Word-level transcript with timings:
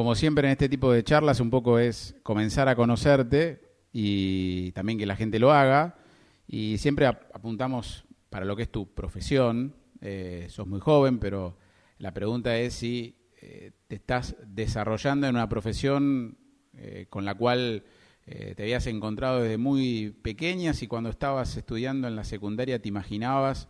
como 0.00 0.14
siempre 0.14 0.48
en 0.48 0.52
este 0.52 0.70
tipo 0.70 0.90
de 0.90 1.04
charlas, 1.04 1.40
un 1.40 1.50
poco 1.50 1.78
es 1.78 2.16
comenzar 2.22 2.68
a 2.70 2.74
conocerte 2.74 3.60
y 3.92 4.72
también 4.72 4.98
que 4.98 5.04
la 5.04 5.14
gente 5.14 5.38
lo 5.38 5.52
haga. 5.52 5.98
Y 6.48 6.78
siempre 6.78 7.04
apuntamos 7.04 8.06
para 8.30 8.46
lo 8.46 8.56
que 8.56 8.62
es 8.62 8.72
tu 8.72 8.94
profesión. 8.94 9.76
Eh, 10.00 10.46
sos 10.48 10.66
muy 10.66 10.80
joven, 10.80 11.18
pero 11.18 11.58
la 11.98 12.14
pregunta 12.14 12.56
es 12.56 12.72
si 12.72 13.14
eh, 13.42 13.72
te 13.88 13.96
estás 13.96 14.36
desarrollando 14.46 15.26
en 15.26 15.34
una 15.34 15.50
profesión 15.50 16.38
eh, 16.78 17.04
con 17.10 17.26
la 17.26 17.34
cual 17.34 17.84
eh, 18.24 18.54
te 18.56 18.62
habías 18.62 18.86
encontrado 18.86 19.42
desde 19.42 19.58
muy 19.58 20.16
pequeñas 20.22 20.82
y 20.82 20.86
cuando 20.86 21.10
estabas 21.10 21.54
estudiando 21.58 22.08
en 22.08 22.16
la 22.16 22.24
secundaria 22.24 22.80
te 22.80 22.88
imaginabas 22.88 23.68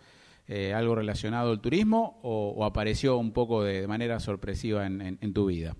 algo 0.74 0.96
relacionado 0.96 1.52
al 1.52 1.60
turismo 1.60 2.18
o, 2.24 2.64
apareció 2.64 3.18
un 3.18 3.30
poco 3.30 3.62
de, 3.62 3.86
manera 3.86 4.18
sorpresiva 4.18 4.84
en, 4.84 5.32
tu 5.32 5.46
vida? 5.46 5.76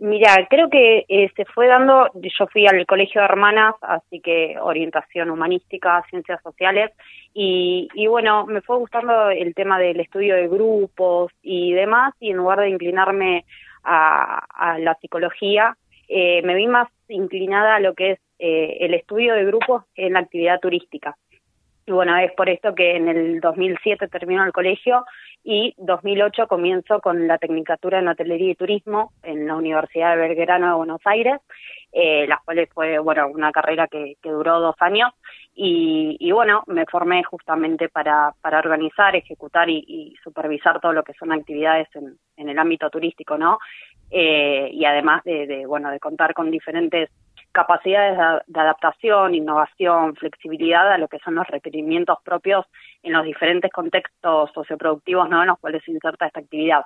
Mira, 0.00 0.46
creo 0.48 0.70
que 0.70 1.04
se 1.34 1.44
fue 1.46 1.66
dando, 1.66 2.08
yo 2.14 2.46
fui 2.52 2.68
al 2.68 2.86
colegio 2.86 3.20
de 3.20 3.24
hermanas, 3.24 3.74
así 3.80 4.20
que 4.20 4.56
orientación 4.60 5.28
humanística, 5.28 6.04
ciencias 6.08 6.40
sociales, 6.42 6.92
y, 7.34 7.88
bueno, 8.08 8.46
me 8.46 8.60
fue 8.60 8.76
gustando 8.78 9.30
el 9.30 9.54
tema 9.54 9.78
del 9.78 9.98
estudio 9.98 10.36
de 10.36 10.48
grupos 10.48 11.32
y 11.42 11.72
demás, 11.72 12.14
y 12.20 12.30
en 12.30 12.36
lugar 12.36 12.60
de 12.60 12.70
inclinarme 12.70 13.44
a, 13.82 14.76
la 14.78 14.94
psicología, 15.00 15.76
eh, 16.08 16.42
me 16.42 16.54
vi 16.54 16.68
más 16.68 16.88
inclinada 17.08 17.76
a 17.76 17.80
lo 17.80 17.94
que 17.94 18.12
es 18.12 18.18
eh, 18.38 18.78
el 18.80 18.94
estudio 18.94 19.34
de 19.34 19.44
grupos 19.44 19.84
en 19.96 20.12
la 20.12 20.20
actividad 20.20 20.60
turística. 20.60 21.16
Y 21.88 21.90
bueno, 21.90 22.14
es 22.18 22.30
por 22.32 22.50
esto 22.50 22.74
que 22.74 22.96
en 22.96 23.08
el 23.08 23.40
2007 23.40 24.08
termino 24.08 24.44
el 24.44 24.52
colegio 24.52 25.06
y 25.42 25.74
2008 25.78 26.46
comienzo 26.46 27.00
con 27.00 27.26
la 27.26 27.38
Tecnicatura 27.38 27.98
en 27.98 28.08
Hotelería 28.08 28.50
y 28.50 28.56
Turismo 28.56 29.12
en 29.22 29.46
la 29.46 29.56
Universidad 29.56 30.10
de 30.14 30.28
Belgrano 30.28 30.66
de 30.66 30.74
Buenos 30.74 31.00
Aires, 31.06 31.40
eh, 31.90 32.26
la 32.28 32.42
cual 32.44 32.68
fue, 32.74 32.98
bueno, 32.98 33.28
una 33.28 33.52
carrera 33.52 33.88
que, 33.88 34.18
duró 34.22 34.60
dos 34.60 34.76
años 34.80 35.10
y, 35.54 36.30
bueno, 36.30 36.62
me 36.66 36.84
formé 36.84 37.24
justamente 37.24 37.88
para, 37.88 38.34
para 38.42 38.58
organizar, 38.58 39.16
ejecutar 39.16 39.70
y, 39.70 40.14
supervisar 40.22 40.80
todo 40.80 40.92
lo 40.92 41.02
que 41.02 41.14
son 41.14 41.32
actividades 41.32 41.88
en, 41.94 42.18
en 42.36 42.50
el 42.50 42.58
ámbito 42.58 42.90
turístico, 42.90 43.38
¿no? 43.38 43.58
Eh, 44.10 44.68
y 44.74 44.84
además 44.84 45.24
de, 45.24 45.46
de, 45.46 45.64
bueno, 45.64 45.90
de 45.90 46.00
contar 46.00 46.34
con 46.34 46.50
diferentes 46.50 47.08
capacidades 47.58 48.16
de, 48.46 48.60
adaptación, 48.60 49.34
innovación, 49.34 50.14
flexibilidad 50.14 50.92
a 50.92 50.96
lo 50.96 51.08
que 51.08 51.18
son 51.18 51.34
los 51.34 51.46
requerimientos 51.48 52.18
propios 52.22 52.64
en 53.02 53.12
los 53.12 53.24
diferentes 53.24 53.72
contextos 53.72 54.52
socioproductivos 54.54 55.28
¿no? 55.28 55.40
en 55.42 55.48
los 55.48 55.58
cuales 55.58 55.82
se 55.84 55.90
inserta 55.90 56.26
esta 56.26 56.38
actividad. 56.38 56.84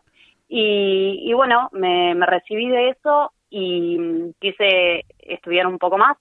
Y, 0.48 1.30
bueno, 1.34 1.68
me, 1.72 2.14
recibí 2.26 2.68
de 2.68 2.90
eso 2.90 3.32
y 3.50 4.32
quise 4.40 5.04
estudiar 5.18 5.66
un 5.66 5.78
poco 5.78 5.98
más, 5.98 6.16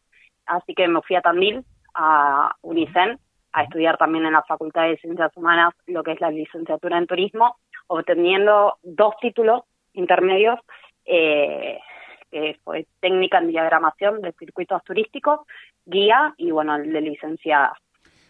así 0.46 0.74
que 0.74 0.86
me 0.90 1.02
fui 1.02 1.16
a 1.16 1.22
Tandil, 1.22 1.64
a 1.94 2.54
UNICEN, 2.62 3.20
a 3.54 3.64
estudiar 3.64 3.98
también 3.98 4.26
en 4.26 4.34
la 4.34 4.44
Facultad 4.44 4.84
de 4.84 4.98
Ciencias 4.98 5.32
Humanas 5.36 5.74
lo 5.88 6.04
que 6.04 6.12
es 6.12 6.22
la 6.22 6.30
licenciatura 6.30 6.98
en 6.98 7.08
turismo, 7.08 7.56
obteniendo 7.88 8.78
dos 8.84 9.16
títulos 9.22 9.64
intermedios 9.94 10.60
eh, 11.06 11.80
que 12.32 12.58
fue 12.64 12.88
técnica 13.00 13.40
en 13.40 13.50
diagramación 13.50 14.22
de 14.22 14.32
circuitos 14.34 14.84
turísticos, 14.84 15.42
guía 15.86 16.34
y 16.38 16.52
bueno, 16.52 16.76
el 16.76 16.92
de 16.92 17.02
licenciada. 17.02 17.74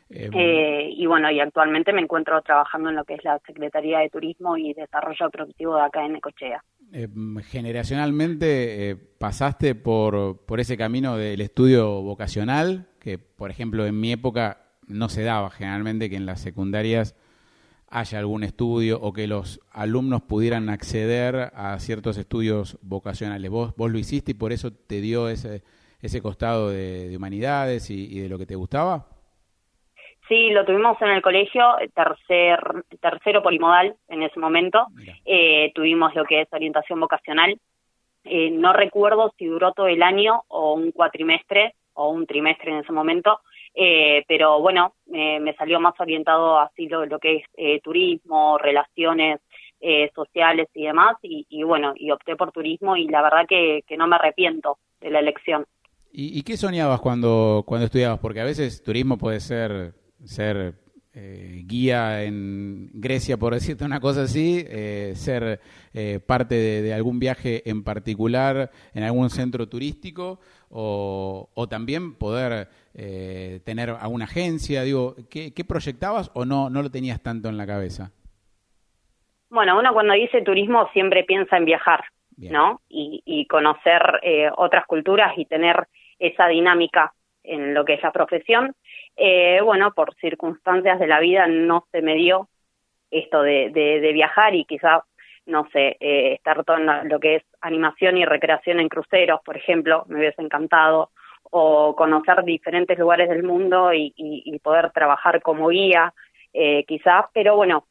Eh, 0.10 0.30
eh, 0.34 0.90
y 0.92 1.06
bueno, 1.06 1.32
y 1.32 1.40
actualmente 1.40 1.94
me 1.94 2.02
encuentro 2.02 2.42
trabajando 2.42 2.90
en 2.90 2.98
lo 2.98 3.06
que 3.06 3.14
es 3.14 3.24
la 3.24 3.40
Secretaría 3.48 4.00
de 4.00 4.10
Turismo 4.10 4.58
y 4.58 4.74
Desarrollo 4.74 5.30
Productivo 5.30 5.76
de 5.76 5.84
acá 5.84 6.06
en 6.06 6.14
Necochea. 6.14 6.62
Eh, 6.92 7.08
generacionalmente 7.44 8.98
pasaste 9.18 9.74
por, 9.74 10.46
por 10.46 10.60
ese 10.60 10.76
camino 10.76 11.16
del 11.16 11.40
estudio 11.40 12.02
vocacional, 12.02 12.90
que 13.00 13.18
por 13.18 13.52
ejemplo 13.52 13.86
en 13.86 14.02
mi 14.02 14.12
época 14.12 14.58
no 14.88 15.08
se 15.08 15.24
daba 15.24 15.50
generalmente 15.50 16.10
que 16.10 16.18
en 16.18 16.26
las 16.26 16.42
secundarias 16.42 17.16
haya 17.92 18.20
algún 18.20 18.44
estudio 18.44 19.00
o 19.02 19.12
que 19.12 19.28
los 19.28 19.60
alumnos 19.72 20.22
pudieran 20.22 20.70
acceder 20.70 21.52
a 21.54 21.78
ciertos 21.80 22.18
estudios 22.18 22.80
vocacionales. 22.82 23.52
Vos, 23.52 23.76
vos 23.76 23.92
lo 23.92 24.00
hiciste 24.00 24.32
y 24.32 24.36
por 24.36 24.54
eso 24.54 24.72
te 24.72 25.02
dio 25.02 25.28
ese, 25.28 25.62
ese 26.02 26.22
costado 26.22 26.70
de, 26.70 27.14
humanidades 27.16 27.90
y, 27.90 28.20
de 28.20 28.30
lo 28.30 28.38
que 28.38 28.46
te 28.46 28.56
gustaba. 28.56 29.06
Sí, 30.28 30.50
lo 30.52 30.66
tuvimos 30.66 31.00
en 31.02 31.10
el 31.10 31.22
colegio, 31.22 31.64
tercer, 31.94 32.60
tercero 33.02 33.44
polimodal 33.44 33.96
en 34.08 34.24
ese 34.24 34.40
momento. 34.40 34.88
Eh, 35.26 35.72
tuvimos 35.76 36.16
lo 36.16 36.24
que 36.24 36.42
es 36.42 36.48
orientación 36.54 37.02
vocacional. 37.02 37.60
Eh, 38.24 38.52
no 38.52 38.72
recuerdo 38.72 39.34
si 39.38 39.48
duró 39.48 39.74
todo 39.74 39.88
el 39.88 40.02
año 40.02 40.44
o 40.48 40.76
un 40.76 40.92
cuatrimestre 40.92 41.76
o 41.94 42.10
un 42.10 42.26
trimestre 42.26 42.72
en 42.72 42.78
ese 42.78 42.94
momento, 42.94 43.42
eh, 43.74 44.24
pero 44.28 44.60
bueno, 44.60 44.96
me 45.08 45.54
salió 45.56 45.80
más 45.80 45.94
orientado 46.00 46.60
así 46.60 46.88
lo, 46.88 47.20
que 47.20 47.38
es 47.38 47.44
eh, 47.56 47.80
turismo, 47.82 48.58
relaciones 48.58 49.40
eh, 49.80 50.12
sociales 50.14 50.68
y 50.74 50.84
demás, 50.84 51.18
y, 51.22 51.64
bueno, 51.64 51.94
y 51.96 52.12
opté 52.12 52.36
por 52.36 52.52
turismo 52.52 52.96
y 52.96 53.08
la 53.08 53.22
verdad 53.22 53.46
que, 53.48 53.84
no 53.98 54.08
me 54.08 54.16
arrepiento 54.16 54.78
de 55.00 55.10
la 55.10 55.20
elección. 55.20 55.66
¿Y, 56.14 56.44
qué 56.44 56.58
soñabas 56.58 57.00
cuando, 57.00 57.64
cuando 57.66 57.86
estudiabas? 57.86 58.20
Porque 58.20 58.42
a 58.42 58.46
veces 58.46 58.84
turismo 58.84 59.18
puede 59.18 59.40
ser, 59.40 59.94
ser 60.26 60.76
guía 61.14 62.24
en 62.24 62.90
Grecia, 62.94 63.38
por 63.38 63.54
decirte 63.54 63.86
una 63.86 64.02
cosa 64.02 64.24
así, 64.24 64.66
ser 65.16 65.62
parte 66.26 66.56
de, 66.56 66.82
de, 66.82 66.94
algún 66.94 67.20
viaje 67.20 67.68
en 67.70 67.84
particular 67.84 68.72
en 68.94 69.04
algún 69.04 69.30
centro 69.30 69.70
turístico, 69.70 70.42
o, 70.70 71.50
o 71.54 71.68
también 71.68 72.16
poder 72.16 72.68
eh, 72.94 73.62
tener 73.64 73.90
a 73.90 74.08
una 74.08 74.26
agencia? 74.26 74.84
Digo, 74.84 75.16
¿qué, 75.30 75.54
proyectabas 75.68 76.30
o 76.34 76.46
no, 76.46 76.70
no 76.70 76.82
lo 76.82 76.92
tenías 76.92 77.22
tanto 77.22 77.48
en 77.48 77.58
la 77.58 77.66
cabeza? 77.66 78.12
Bueno, 79.50 79.80
uno 79.80 79.94
cuando 79.94 80.14
dice 80.14 80.42
turismo 80.42 80.90
siempre 80.92 81.24
piensa 81.24 81.58
en 81.58 81.66
viajar, 81.66 82.04
¿no? 82.38 82.82
Y, 82.90 83.46
conocer 83.48 84.02
eh, 84.24 84.50
otras 84.56 84.86
culturas 84.86 85.34
y 85.38 85.46
tener 85.46 85.88
esa 86.20 86.48
dinámica 86.48 87.14
en 87.44 87.74
lo 87.74 87.84
que 87.84 87.96
es 87.96 88.04
la 88.04 88.12
profesión. 88.12 88.74
Eh, 89.18 89.60
bueno, 89.62 89.94
por 89.94 90.16
circunstancias 90.16 91.00
de 91.00 91.08
la 91.08 91.20
vida 91.20 91.48
no 91.48 91.86
se 91.92 92.02
me 92.02 92.16
dio 92.16 92.48
esto 93.10 93.42
de, 93.42 93.72
de, 93.72 94.14
viajar 94.14 94.56
y 94.56 94.64
quizás, 94.64 95.04
no 95.46 95.68
sé, 95.74 95.98
estar 96.00 96.64
todo 96.64 96.78
en 96.78 97.10
lo 97.10 97.20
que 97.20 97.36
es 97.36 97.44
animación 97.60 98.18
y 98.18 98.26
recreación 98.26 98.80
en 98.80 98.88
cruceros, 98.88 99.42
por 99.44 99.58
ejemplo, 99.58 100.06
me 100.08 100.20
hubiese 100.20 100.42
encantado, 100.42 101.12
o 101.52 101.96
conocer 101.96 102.44
diferentes 102.44 102.98
lugares 102.98 103.30
del 103.30 103.44
mundo 103.44 103.94
y, 103.94 104.60
poder 104.64 104.92
trabajar 104.92 105.42
como 105.42 105.70
guía, 105.70 106.14
eh, 106.54 106.84
quizás, 106.86 107.26
pero 107.34 107.56
bueno, 107.56 107.86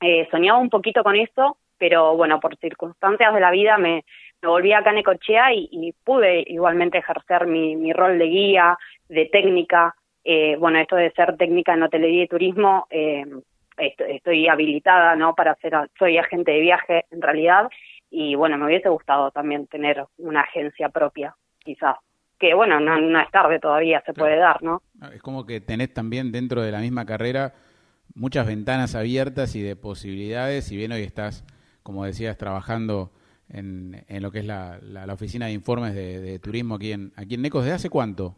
eh, 0.00 0.28
soñaba 0.30 0.58
un 0.58 0.70
poquito 0.70 1.02
con 1.02 1.16
eso, 1.16 1.56
pero 1.78 2.16
bueno, 2.16 2.40
por 2.40 2.56
circunstancias 2.56 3.34
de 3.34 3.40
la 3.40 3.50
vida 3.50 3.76
me, 3.78 4.04
me 4.42 4.48
volví 4.48 4.72
acá 4.72 4.90
a 4.90 4.92
Necochea 4.92 5.54
y, 5.54 5.94
pude 6.04 6.44
igualmente 6.48 6.98
ejercer 6.98 7.46
mi, 7.46 7.92
rol 7.92 8.18
de 8.18 8.26
guía, 8.26 8.76
de 9.08 9.26
técnica, 9.26 9.94
eh, 10.24 10.56
bueno, 10.56 10.80
esto 10.80 10.96
de 10.96 11.12
ser 11.12 11.36
técnica 11.36 11.74
en 11.74 11.84
hotelería 11.84 12.24
y 12.24 12.28
turismo, 12.28 12.86
eh, 12.90 13.24
estoy, 13.78 14.48
habilitada, 14.48 15.14
¿no? 15.14 15.34
Para 15.34 15.54
ser, 15.56 15.74
soy 15.98 16.18
agente 16.18 16.50
de 16.50 16.60
viaje 16.60 17.04
en 17.10 17.22
realidad, 17.22 17.68
y 18.10 18.34
bueno, 18.34 18.58
me 18.58 18.66
hubiese 18.66 18.88
gustado 18.88 19.30
también 19.30 19.68
tener 19.68 20.04
una 20.18 20.40
agencia 20.40 20.88
propia, 20.88 21.36
quizás 21.60 21.96
que 22.42 22.54
bueno, 22.54 22.80
no, 22.80 23.20
es 23.20 23.30
tarde 23.30 23.60
todavía, 23.60 24.02
se 24.04 24.12
puede 24.12 24.36
dar, 24.36 24.60
¿no? 24.64 24.82
Es 25.14 25.22
como 25.22 25.46
que 25.46 25.60
tenés 25.60 25.94
también 25.94 26.32
dentro 26.32 26.60
de 26.60 26.72
la 26.72 26.80
misma 26.80 27.06
carrera 27.06 27.54
muchas 28.16 28.48
ventanas 28.48 28.96
abiertas 28.96 29.54
y 29.54 29.62
de 29.62 29.76
posibilidades, 29.76 30.66
si 30.66 30.76
bien 30.76 30.90
hoy 30.90 31.02
estás, 31.02 31.46
como 31.84 32.04
decías, 32.04 32.36
trabajando 32.36 33.12
en, 33.48 34.04
en 34.08 34.22
lo 34.24 34.32
que 34.32 34.40
es 34.40 34.44
la, 34.44 34.80
la, 34.82 35.14
oficina 35.14 35.46
de 35.46 35.52
informes 35.52 35.94
de, 35.94 36.36
turismo 36.40 36.74
aquí 36.74 36.90
en, 36.90 37.12
aquí 37.16 37.36
en 37.36 37.42
Necos, 37.42 37.64
¿de 37.64 37.70
hace 37.70 37.88
cuánto? 37.88 38.34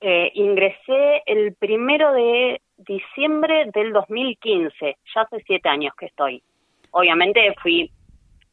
Eh, 0.00 0.32
ingresé 0.32 1.22
el 1.26 1.52
primero 1.56 2.14
de 2.14 2.62
diciembre 2.78 3.70
del 3.74 3.92
2015, 3.92 4.96
ya 5.14 5.20
hace 5.20 5.42
siete 5.46 5.68
años 5.68 5.92
que 5.98 6.06
estoy. 6.06 6.42
Obviamente 6.92 7.54
fui 7.62 7.90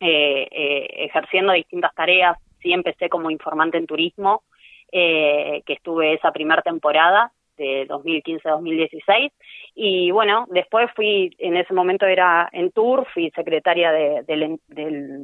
eh, 0.02 0.48
eh, 0.52 1.06
ejerciendo 1.06 1.54
distintas 1.54 1.96
tareas 1.96 2.38
sí 2.62 2.74
empecé 2.74 3.10
como 3.10 3.30
informante 3.30 3.78
en 3.78 3.88
turismo, 3.88 4.44
eh, 4.92 5.62
que 5.66 5.74
estuve 5.74 6.14
esa 6.14 6.32
primera 6.32 6.62
temporada 6.62 7.32
de 7.58 7.88
2015-2016 7.88 9.32
y 9.76 10.12
bueno, 10.12 10.48
después 10.50 10.90
fui, 10.96 11.34
en 11.38 11.56
ese 11.56 11.74
momento 11.74 12.06
era 12.06 12.50
en 12.52 12.72
Tour, 12.72 13.08
fui 13.14 13.32
secretaria 13.32 13.92
del 13.92 14.60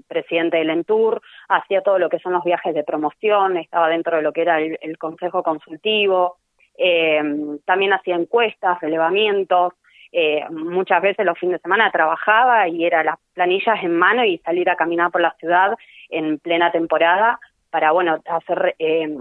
presidente 0.07 0.57
del 0.57 0.69
Entour, 0.69 1.21
hacía 1.49 1.81
todo 1.81 1.99
lo 1.99 2.09
que 2.09 2.19
son 2.19 2.33
los 2.33 2.43
viajes 2.43 2.73
de 2.73 2.83
promoción, 2.83 3.57
estaba 3.57 3.89
dentro 3.89 4.17
de 4.17 4.23
lo 4.23 4.31
que 4.31 4.41
era 4.41 4.59
el, 4.61 4.97
consejo 4.97 5.43
consultivo, 5.43 6.37
eh, 6.77 7.21
también 7.65 7.93
hacía 7.93 8.15
encuestas, 8.15 8.79
relevamientos, 8.79 9.73
eh, 10.11 10.43
muchas 10.49 11.01
veces 11.01 11.25
los 11.25 11.37
fines 11.37 11.55
de 11.55 11.61
semana 11.61 11.91
trabajaba 11.91 12.67
y 12.67 12.85
era 12.85 13.03
las 13.03 13.17
planillas 13.33 13.83
en 13.83 13.95
mano 13.95 14.23
y 14.23 14.37
salir 14.39 14.69
a 14.69 14.75
caminar 14.75 15.11
por 15.11 15.21
la 15.21 15.35
ciudad 15.39 15.75
en 16.09 16.39
plena 16.39 16.71
temporada 16.71 17.39
para, 17.69 17.91
bueno, 17.91 18.19
hacer 18.25 18.75
eh, 18.79 19.17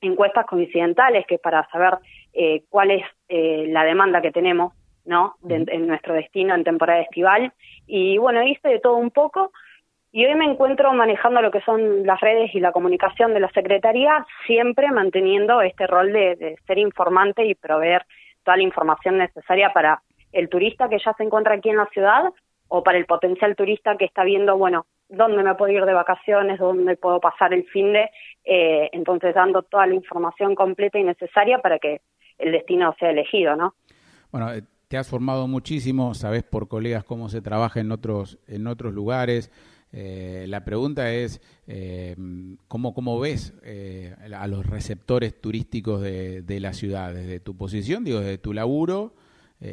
encuestas 0.00 0.46
coincidentales, 0.46 1.26
que 1.26 1.36
es 1.36 1.40
para 1.40 1.68
saber 1.70 1.98
eh, 2.32 2.62
cuál 2.68 2.90
es 2.92 3.04
eh, 3.28 3.66
la 3.68 3.84
demanda 3.84 4.22
que 4.22 4.32
tenemos, 4.32 4.74
¿no? 5.04 5.34
en 5.48 5.86
nuestro 5.86 6.14
destino 6.14 6.54
en 6.54 6.64
temporada 6.64 7.00
estival. 7.00 7.52
Y 7.86 8.18
bueno, 8.18 8.42
hice 8.42 8.68
de 8.68 8.78
todo 8.78 8.96
un 8.96 9.10
poco 9.10 9.52
y 10.14 10.26
hoy 10.26 10.34
me 10.34 10.44
encuentro 10.44 10.92
manejando 10.92 11.40
lo 11.40 11.50
que 11.50 11.62
son 11.62 12.06
las 12.06 12.20
redes 12.20 12.54
y 12.54 12.60
la 12.60 12.70
comunicación 12.70 13.32
de 13.32 13.40
la 13.40 13.50
Secretaría, 13.50 14.26
siempre 14.46 14.90
manteniendo 14.90 15.62
este 15.62 15.86
rol 15.86 16.12
de, 16.12 16.56
ser 16.66 16.78
informante 16.78 17.46
y 17.46 17.54
proveer 17.54 18.04
toda 18.44 18.58
la 18.58 18.62
información 18.62 19.16
necesaria 19.16 19.72
para 19.72 20.02
el 20.32 20.48
turista 20.48 20.88
que 20.88 20.98
ya 20.98 21.12
se 21.14 21.22
encuentra 21.22 21.54
aquí 21.54 21.68
en 21.68 21.76
la 21.76 21.86
ciudad 21.86 22.32
o 22.68 22.82
para 22.82 22.98
el 22.98 23.06
potencial 23.06 23.54
turista 23.54 23.96
que 23.96 24.06
está 24.06 24.24
viendo, 24.24 24.56
bueno, 24.56 24.86
dónde 25.08 25.42
me 25.42 25.54
puedo 25.54 25.72
ir 25.72 25.84
de 25.84 25.92
vacaciones, 25.92 26.58
dónde 26.58 26.96
puedo 26.96 27.20
pasar 27.20 27.52
el 27.52 27.64
fin 27.64 27.92
de, 27.92 28.08
eh, 28.44 28.88
entonces 28.92 29.34
dando 29.34 29.62
toda 29.62 29.86
la 29.86 29.94
información 29.94 30.54
completa 30.54 30.98
y 30.98 31.04
necesaria 31.04 31.58
para 31.58 31.78
que 31.78 32.00
el 32.38 32.52
destino 32.52 32.94
sea 32.98 33.10
elegido, 33.10 33.56
¿no? 33.56 33.74
Bueno, 34.30 34.52
eh, 34.52 34.62
te 34.88 34.96
has 34.96 35.08
formado 35.08 35.46
muchísimo, 35.46 36.14
sabes 36.14 36.42
por 36.42 36.68
colegas 36.68 37.04
cómo 37.04 37.28
se 37.28 37.42
trabaja 37.42 37.80
en 37.80 37.92
otros 37.92 38.38
en 38.46 38.66
otros 38.66 38.94
lugares. 38.94 39.50
Eh, 39.92 40.46
la 40.48 40.64
pregunta 40.64 41.12
es, 41.12 41.40
eh, 41.66 42.16
¿cómo, 42.66 42.94
¿cómo, 42.94 43.20
ves 43.20 43.52
eh, 43.62 44.14
a 44.34 44.46
los 44.46 44.64
receptores 44.64 45.38
turísticos 45.38 46.00
de, 46.00 46.58
la 46.60 46.72
ciudad? 46.72 47.12
Desde 47.12 47.40
tu 47.40 47.56
posición, 47.56 48.02
digo, 48.02 48.20
desde 48.20 48.38
tu 48.38 48.54
laburo 48.54 49.14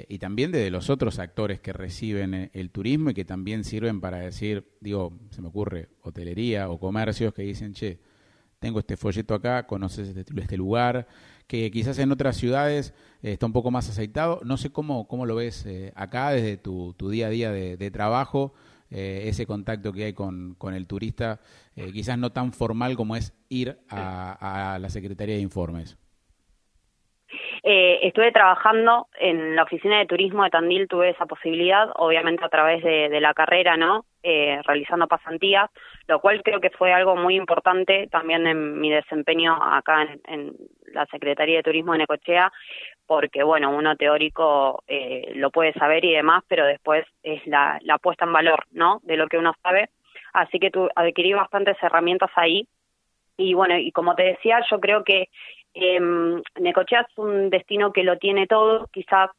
y 0.08 0.20
también 0.20 0.52
desde 0.52 0.70
los 0.70 0.90
otros 0.90 1.18
actores 1.18 1.60
que 1.60 1.74
reciben 1.74 2.52
el 2.54 2.70
turismo 2.70 3.10
y 3.10 3.14
que 3.16 3.26
también 3.26 3.64
sirven 3.64 4.02
para 4.02 4.20
decir, 4.20 4.78
digo, 4.82 5.18
se 5.32 5.42
me 5.42 5.48
ocurre, 5.48 5.90
hotelería 6.02 6.70
o 6.70 6.80
comercios 6.80 7.34
que 7.34 7.42
dicen, 7.42 7.74
che, 7.74 8.00
tengo 8.60 8.78
este 8.80 8.98
folleto 8.98 9.34
acá, 9.34 9.66
conoces 9.66 10.16
este, 10.16 10.40
este 10.40 10.58
lugar, 10.58 11.08
que 11.48 11.72
quizás 11.72 11.98
en 11.98 12.12
otras 12.12 12.38
ciudades 12.38 12.94
está 13.24 13.48
un 13.48 13.54
poco 13.54 13.72
más 13.72 13.90
aceitado. 13.90 14.42
No 14.44 14.58
sé 14.58 14.70
cómo, 14.70 15.08
cómo 15.08 15.26
lo 15.26 15.36
ves 15.36 15.66
acá 15.96 16.32
desde 16.32 16.58
tu, 16.58 16.94
tu, 16.94 17.10
día 17.10 17.28
a 17.28 17.30
día 17.32 17.52
de, 17.52 17.76
de 17.76 17.90
trabajo 17.90 18.54
eh, 18.92 19.26
ese 19.28 19.46
contacto 19.46 19.94
que 19.94 20.06
hay 20.06 20.14
con, 20.14 20.56
con 20.56 20.74
el 20.74 20.88
turista, 20.88 21.40
eh, 21.76 21.92
quizás 21.92 22.18
no 22.18 22.32
tan 22.32 22.54
formal 22.54 22.96
como 22.96 23.16
es 23.16 23.34
ir 23.48 23.80
a, 23.88 24.80
la 24.82 24.90
Secretaría 24.90 25.36
de 25.36 25.42
Informes. 25.42 25.98
Eh, 27.72 28.08
estuve 28.08 28.32
trabajando 28.32 29.08
en 29.20 29.56
la 29.56 29.62
oficina 29.62 30.00
de 30.00 30.08
turismo 30.08 30.44
de 30.44 30.50
Tandil, 30.50 30.88
tuve 30.88 31.10
esa 31.10 31.28
posibilidad, 31.28 31.88
obviamente 31.98 32.44
a 32.44 32.50
través 32.50 32.84
de, 32.84 33.20
la 33.22 33.36
carrera, 33.36 33.78
¿no? 33.78 34.06
realizando 34.24 35.08
pasantías, 35.08 35.70
lo 36.08 36.20
cual 36.20 36.42
creo 36.44 36.60
que 36.60 36.72
fue 36.72 36.92
algo 36.92 37.16
muy 37.16 37.36
importante 37.36 38.08
también 38.12 38.48
en 38.48 38.80
mi 38.80 38.90
desempeño 38.90 39.56
acá 39.62 40.02
en, 40.02 40.22
en 40.26 40.54
la 40.94 41.06
Secretaría 41.06 41.58
de 41.58 41.64
Turismo 41.64 41.94
de 41.94 42.00
Necochea, 42.00 42.52
porque 43.06 43.44
bueno, 43.44 43.72
uno 43.72 43.96
teórico 43.96 44.84
eh, 44.88 45.32
lo 45.36 45.52
puede 45.52 45.74
saber 45.74 46.04
y 46.06 46.14
demás, 46.14 46.44
pero 46.48 46.66
después 46.66 47.06
es 47.24 47.46
la, 47.48 47.80
la 47.82 47.98
puesta 47.98 48.26
en 48.26 48.34
valor, 48.34 48.66
¿no? 48.72 49.00
De 49.04 49.18
lo 49.18 49.28
que 49.28 49.38
uno 49.38 49.54
sabe. 49.64 49.90
Así 50.34 50.60
que 50.60 50.70
tu, 50.70 50.90
adquirí 50.96 51.34
bastantes 51.34 51.78
herramientas 51.82 52.32
ahí. 52.36 52.68
Y 53.38 53.54
bueno, 53.54 53.78
y 53.78 53.92
como 53.92 54.16
te 54.16 54.24
decía, 54.24 54.62
yo 54.70 54.80
creo 54.80 55.04
que 55.04 55.30
eh, 55.74 56.00
Necochea 56.60 57.02
es 57.02 57.18
un 57.18 57.50
destino 57.50 57.92
que 57.92 58.04
lo 58.04 58.18
tiene 58.18 58.48
todo, 58.48 58.88
quizás 58.92 59.32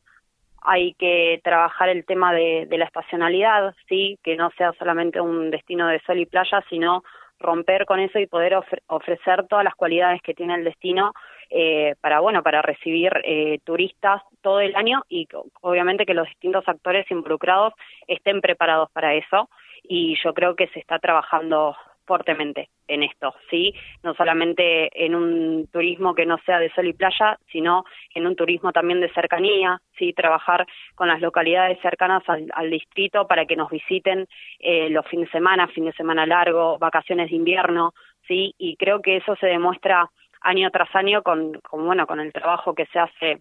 hay 0.63 0.95
que 0.95 1.41
trabajar 1.43 1.89
el 1.89 2.05
tema 2.05 2.33
de, 2.33 2.67
la 2.71 2.85
estacionalidad, 2.85 3.75
sí, 3.89 4.19
que 4.23 4.37
no 4.37 4.51
sea 4.57 4.73
solamente 4.79 5.21
un 5.21 5.51
destino 5.51 5.89
de 5.89 6.01
sol 6.01 6.19
y 6.19 6.27
playa, 6.27 6.63
sino 6.69 7.03
romper 7.39 7.87
con 7.87 8.01
eso 8.01 8.19
y 8.19 8.27
poder 8.27 8.55
ofrecer 8.87 9.47
todas 9.49 9.65
las 9.65 9.75
cualidades 9.75 10.21
que 10.21 10.35
tiene 10.35 10.55
el 10.55 10.65
destino 10.65 11.15
eh, 11.49 11.95
para 12.03 12.21
bueno 12.21 12.43
para 12.43 12.61
recibir 12.61 13.11
eh, 13.25 13.59
turistas 13.65 14.23
todo 14.43 14.61
el 14.61 14.77
año 14.77 15.03
y 15.09 15.27
obviamente 15.63 16.05
que 16.05 16.13
los 16.13 16.29
distintos 16.29 16.69
actores 16.69 17.11
involucrados 17.11 17.73
estén 18.07 18.43
preparados 18.43 18.91
para 18.91 19.15
eso. 19.15 19.49
Y 19.83 20.17
yo 20.23 20.35
creo 20.35 20.55
que 20.55 20.69
se 20.69 20.79
está 20.79 20.99
trabajando 20.99 21.75
fuertemente 22.11 22.71
en 22.89 23.05
esto, 23.05 23.37
¿sí? 23.49 23.73
No 24.03 24.15
solamente 24.15 24.91
en 25.05 25.15
un 25.15 25.69
turismo 25.69 26.13
que 26.13 26.27
no 26.27 26.39
sea 26.45 26.59
de 26.59 26.69
sol 26.73 26.89
y 26.89 26.93
playa, 26.93 27.39
sino 27.53 27.85
en 28.17 28.27
un 28.27 28.35
turismo 28.35 28.73
también 28.73 29.01
de 29.01 29.13
cercanía, 29.13 29.81
¿sí? 29.97 30.13
Trabajar 30.13 30.67
con 30.97 31.07
las 31.07 31.21
localidades 31.21 31.79
cercanas 31.81 32.25
al, 32.29 32.69
distrito 32.69 33.29
para 33.29 33.47
que 33.47 33.55
nos 33.55 33.71
visiten 33.71 34.27
eh, 34.59 34.91
los 34.91 35.07
fines 35.07 35.29
de 35.29 35.39
semana, 35.39 35.69
fin 35.69 35.85
de 35.85 35.93
semana 35.93 36.27
largo, 36.27 36.79
vacaciones 36.79 37.31
de 37.31 37.37
invierno, 37.37 37.95
¿sí? 38.27 38.57
Y 38.59 38.75
creo 38.75 39.01
que 39.01 39.19
eso 39.19 39.37
se 39.37 39.47
demuestra 39.47 40.11
año 40.41 40.69
tras 40.73 40.93
año 40.97 41.23
con, 41.23 41.61
con 41.61 41.87
bueno 41.87 42.09
con 42.09 42.19
el 42.19 42.33
trabajo 42.33 42.75
que 42.75 42.87
se 42.87 42.99
hace 42.99 43.39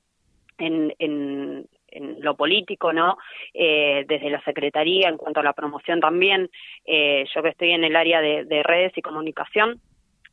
en, 0.59 0.93
en, 0.99 1.65
en 1.91 2.17
lo 2.21 2.35
político, 2.35 2.93
¿no? 2.93 3.17
Eh, 3.53 4.05
desde 4.07 4.29
la 4.29 4.41
Secretaría, 4.43 5.09
en 5.09 5.17
cuanto 5.17 5.39
a 5.39 5.43
la 5.43 5.53
promoción 5.53 5.99
también, 5.99 6.49
eh, 6.85 7.25
yo 7.33 7.41
que 7.41 7.49
estoy 7.49 7.71
en 7.71 7.83
el 7.83 7.95
área 7.95 8.21
de, 8.21 8.45
de, 8.45 8.63
redes 8.63 8.97
y 8.97 9.01
comunicación, 9.01 9.79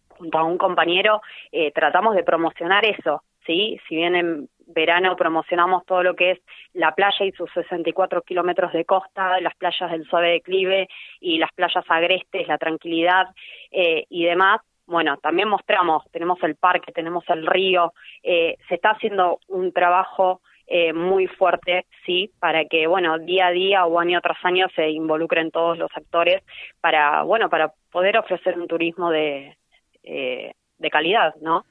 junto 0.08 0.38
a 0.38 0.44
un 0.44 0.58
compañero, 0.58 1.20
eh, 1.52 1.72
tratamos 1.72 2.14
de 2.14 2.24
promocionar 2.24 2.84
eso, 2.84 3.22
¿sí? 3.46 3.78
Si 3.88 3.96
bien 3.96 4.16
en 4.16 4.48
verano 4.66 5.14
promocionamos 5.16 5.84
todo 5.86 6.02
lo 6.02 6.16
que 6.16 6.32
es 6.32 6.40
la 6.72 6.94
playa 6.94 7.24
y 7.24 7.32
sus 7.32 7.50
64 7.52 8.22
kilómetros 8.22 8.72
de 8.72 8.84
costa, 8.84 9.40
las 9.40 9.54
playas 9.54 9.90
del 9.90 10.06
suave 10.06 10.32
declive 10.32 10.88
y 11.20 11.38
las 11.38 11.52
playas 11.52 11.84
agrestes, 11.88 12.48
la 12.48 12.58
tranquilidad 12.58 13.28
eh, 13.70 14.06
y 14.08 14.24
demás, 14.24 14.60
bueno, 14.86 15.16
también 15.18 15.48
mostramos, 15.48 16.04
tenemos 16.12 16.40
el 16.42 16.54
parque, 16.56 16.92
tenemos 16.92 17.24
el 17.28 17.46
río, 17.46 17.92
eh, 18.22 18.56
se 18.68 18.76
está 18.76 18.90
haciendo 18.90 19.40
un 19.48 19.72
trabajo 19.72 20.40
eh, 20.66 20.92
muy 20.92 21.26
fuerte, 21.26 21.86
sí, 22.04 22.30
para 22.40 22.64
que, 22.64 22.86
bueno, 22.86 23.18
día 23.18 23.48
a 23.48 23.50
día 23.50 23.86
o 23.86 23.98
año 23.98 24.20
tras 24.20 24.38
año 24.44 24.66
se 24.74 24.90
involucren 24.90 25.50
todos 25.50 25.78
los 25.78 25.90
actores 25.94 26.42
para, 26.80 27.22
bueno, 27.22 27.48
para 27.48 27.72
poder 27.90 28.18
ofrecer 28.18 28.58
un 28.58 28.66
turismo 28.66 29.10
de, 29.10 29.56
eh, 30.02 30.52
de 30.78 30.90
calidad, 30.90 31.34
¿no? 31.40 31.64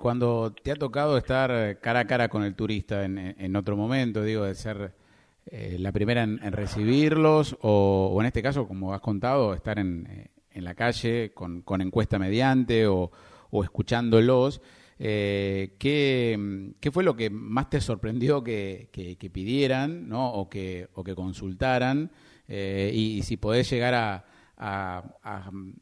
cuando 0.00 0.54
te 0.54 0.72
ha 0.72 0.76
tocado 0.76 1.18
estar 1.18 1.78
cara 1.80 2.00
a 2.00 2.06
cara 2.06 2.28
con 2.28 2.42
el 2.44 2.56
turista 2.56 3.04
en, 3.04 3.18
en 3.18 3.56
otro 3.56 3.76
momento, 3.76 4.22
digo, 4.22 4.44
de 4.44 4.54
ser 4.54 4.92
la 5.52 5.92
primera 5.92 6.22
en, 6.22 6.40
recibirlos 6.50 7.58
o, 7.60 8.10
o, 8.10 8.20
en 8.22 8.26
este 8.26 8.42
caso, 8.42 8.66
como 8.66 8.94
has 8.94 9.02
contado, 9.02 9.52
estar 9.52 9.78
en, 9.78 10.30
en 10.56 10.64
la 10.64 10.74
calle 10.74 11.32
con, 11.34 11.60
con 11.60 11.82
encuesta 11.82 12.18
mediante 12.18 12.86
o, 12.86 13.10
o 13.50 13.62
escuchándolos. 13.62 14.62
Eh, 14.98 15.74
¿qué, 15.78 16.72
¿qué, 16.80 16.90
fue 16.90 17.04
lo 17.04 17.16
que 17.16 17.28
más 17.28 17.68
te 17.68 17.80
sorprendió 17.80 18.42
que, 18.42 18.88
pidieran 19.32 20.08
¿no? 20.08 20.32
o, 20.32 20.48
que, 20.48 20.88
o 20.94 21.04
que 21.04 21.14
consultaran? 21.14 22.10
Eh, 22.48 22.90
y, 22.94 23.22
si 23.22 23.36
podés 23.36 23.68
llegar 23.70 23.94
a, 23.94 24.24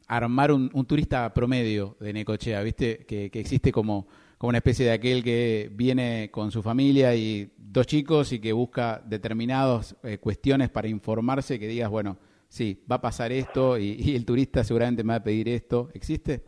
armar 0.07 0.51
un, 0.51 0.69
un, 0.73 0.85
turista 0.85 1.33
promedio 1.33 1.95
de 1.99 2.11
Necochea, 2.11 2.61
¿viste? 2.61 3.05
Que, 3.05 3.29
existe 3.33 3.71
como, 3.71 4.07
una 4.41 4.57
especie 4.57 4.85
de 4.85 4.91
aquel 4.91 5.23
que 5.23 5.71
viene 5.73 6.29
con 6.31 6.51
su 6.51 6.61
familia 6.61 7.15
y 7.15 7.51
dos 7.57 7.87
chicos 7.87 8.31
y 8.31 8.39
que 8.39 8.53
busca 8.53 9.01
determinadas 9.05 9.95
eh, 10.03 10.17
cuestiones 10.17 10.69
para 10.69 10.87
informarse, 10.87 11.57
que 11.57 11.67
digas, 11.67 11.89
bueno, 11.89 12.17
sí, 12.47 12.83
va 12.89 12.97
a 12.97 13.01
pasar 13.01 13.31
esto 13.31 13.77
y, 13.77 14.15
el 14.15 14.25
turista 14.25 14.63
seguramente 14.63 15.03
me 15.03 15.13
va 15.13 15.17
a 15.17 15.23
pedir 15.23 15.49
esto. 15.49 15.89
¿Existe? 15.93 16.43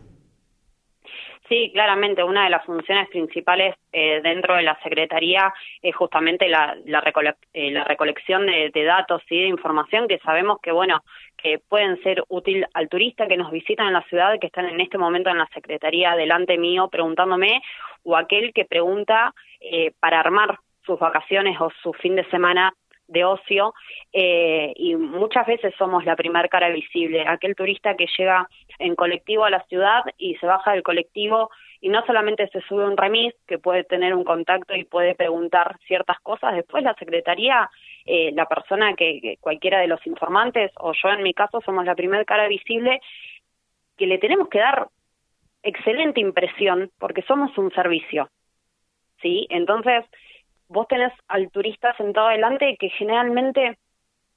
Sí, 1.49 1.71
claramente 1.71 2.23
una 2.23 2.43
de 2.43 2.49
las 2.49 2.65
funciones 2.65 3.07
principales 3.07 3.75
eh, 3.93 4.19
dentro 4.21 4.55
de 4.55 4.63
la 4.63 4.77
Secretaría 4.83 5.53
es 5.81 5.95
justamente 5.95 6.49
la, 6.49 6.75
la, 6.85 7.01
eh, 7.53 7.83
recolección 7.85 8.45
de, 8.47 8.83
datos 8.83 9.21
y 9.29 9.41
de 9.41 9.47
información 9.47 10.09
que 10.09 10.19
sabemos 10.19 10.59
que, 10.61 10.73
bueno, 10.73 11.03
que 11.37 11.59
pueden 11.59 12.01
ser 12.03 12.21
útil 12.27 12.65
al 12.73 12.89
turista 12.89 13.27
que 13.27 13.37
nos 13.37 13.49
visita 13.51 13.83
en 13.83 13.93
la 13.93 14.03
ciudad, 14.03 14.37
que 14.41 14.47
están 14.47 14.65
en 14.65 14.81
este 14.81 14.97
momento 14.97 15.29
en 15.29 15.37
la 15.37 15.47
Secretaría 15.53 16.15
delante 16.15 16.57
mío 16.57 16.89
preguntándome, 16.89 17.61
o 18.03 18.17
aquel 18.17 18.51
que 18.53 18.65
pregunta 18.65 19.33
eh, 19.61 19.93
para 20.01 20.19
armar 20.19 20.59
sus 20.85 20.99
vacaciones 20.99 21.59
o 21.61 21.69
su 21.81 21.93
fin 21.93 22.15
de 22.15 22.29
semana 22.29 22.73
de 23.07 23.23
ocio 23.23 23.73
eh, 24.11 24.73
y 24.75 24.95
muchas 24.95 25.47
veces 25.47 25.73
somos 25.77 26.05
la 26.05 26.15
primer 26.15 26.49
cara 26.49 26.69
visible, 26.69 27.25
aquel 27.25 27.55
turista 27.55 27.95
que 27.95 28.07
llega 28.17 28.49
en 28.79 28.95
colectivo 28.95 29.45
a 29.45 29.49
la 29.49 29.63
ciudad 29.63 30.03
y 30.17 30.35
se 30.35 30.45
baja 30.45 30.71
del 30.71 30.83
colectivo 30.83 31.49
y 31.81 31.89
no 31.89 32.05
solamente 32.05 32.47
se 32.49 32.61
sube 32.61 32.85
un 32.85 32.97
remis 32.97 33.33
que 33.47 33.59
puede 33.59 33.83
tener 33.83 34.13
un 34.13 34.23
contacto 34.23 34.75
y 34.75 34.83
puede 34.83 35.15
preguntar 35.15 35.77
ciertas 35.85 36.19
cosas, 36.21 36.55
después 36.55 36.83
la 36.83 36.95
secretaría, 36.95 37.69
eh, 38.05 38.31
la 38.33 38.45
persona 38.45 38.95
que, 38.95 39.37
cualquiera 39.39 39.79
de 39.79 39.87
los 39.87 40.05
informantes 40.07 40.71
o 40.77 40.93
yo 40.93 41.09
en 41.09 41.23
mi 41.23 41.33
caso 41.33 41.61
somos 41.61 41.85
la 41.85 41.95
primer 41.95 42.25
cara 42.25 42.47
visible 42.47 42.99
que 43.97 44.07
le 44.07 44.17
tenemos 44.17 44.49
que 44.49 44.59
dar 44.59 44.87
excelente 45.63 46.19
impresión 46.19 46.91
porque 46.99 47.23
somos 47.23 47.57
un 47.57 47.71
servicio, 47.71 48.29
¿sí? 49.21 49.47
Entonces, 49.49 50.05
vos 50.67 50.87
tenés 50.87 51.13
al 51.27 51.49
turista 51.49 51.95
sentado 51.97 52.27
adelante 52.27 52.77
que 52.79 52.89
generalmente 52.89 53.77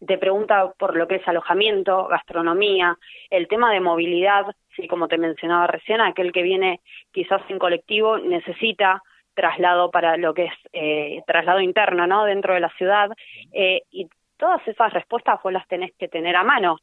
te 0.04 0.18
pregunta 0.18 0.72
por 0.78 0.96
lo 0.96 1.06
que 1.06 1.16
es 1.16 1.28
alojamiento, 1.28 2.06
gastronomía, 2.08 2.96
el 3.28 3.48
tema 3.48 3.72
de 3.72 3.80
movilidad, 3.80 4.46
sí, 4.74 4.88
como 4.88 5.08
te 5.08 5.18
mencionaba 5.18 5.66
recién, 5.66 6.00
aquel 6.00 6.32
que 6.32 6.42
viene 6.42 6.80
quizás 7.12 7.42
en 7.48 7.58
colectivo 7.58 8.18
necesita 8.18 9.02
traslado 9.34 9.90
para 9.90 10.16
lo 10.16 10.34
que 10.34 10.46
es 10.46 10.54
eh, 10.72 11.22
traslado 11.26 11.60
interno, 11.60 12.06
¿no? 12.06 12.24
Dentro 12.24 12.54
de 12.54 12.60
la 12.60 12.70
ciudad 12.70 13.10
eh, 13.52 13.82
y 13.90 14.08
todas 14.36 14.66
esas 14.66 14.92
respuestas 14.92 15.40
vos 15.42 15.52
las 15.52 15.66
tenés 15.68 15.92
que 15.98 16.08
tener 16.08 16.34
a 16.36 16.44
mano. 16.44 16.78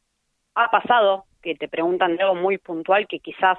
Ha 0.54 0.70
pasado 0.70 1.24
que 1.42 1.54
te 1.54 1.68
preguntan 1.68 2.20
algo 2.20 2.34
muy 2.34 2.58
puntual 2.58 3.06
que 3.06 3.20
quizás 3.20 3.58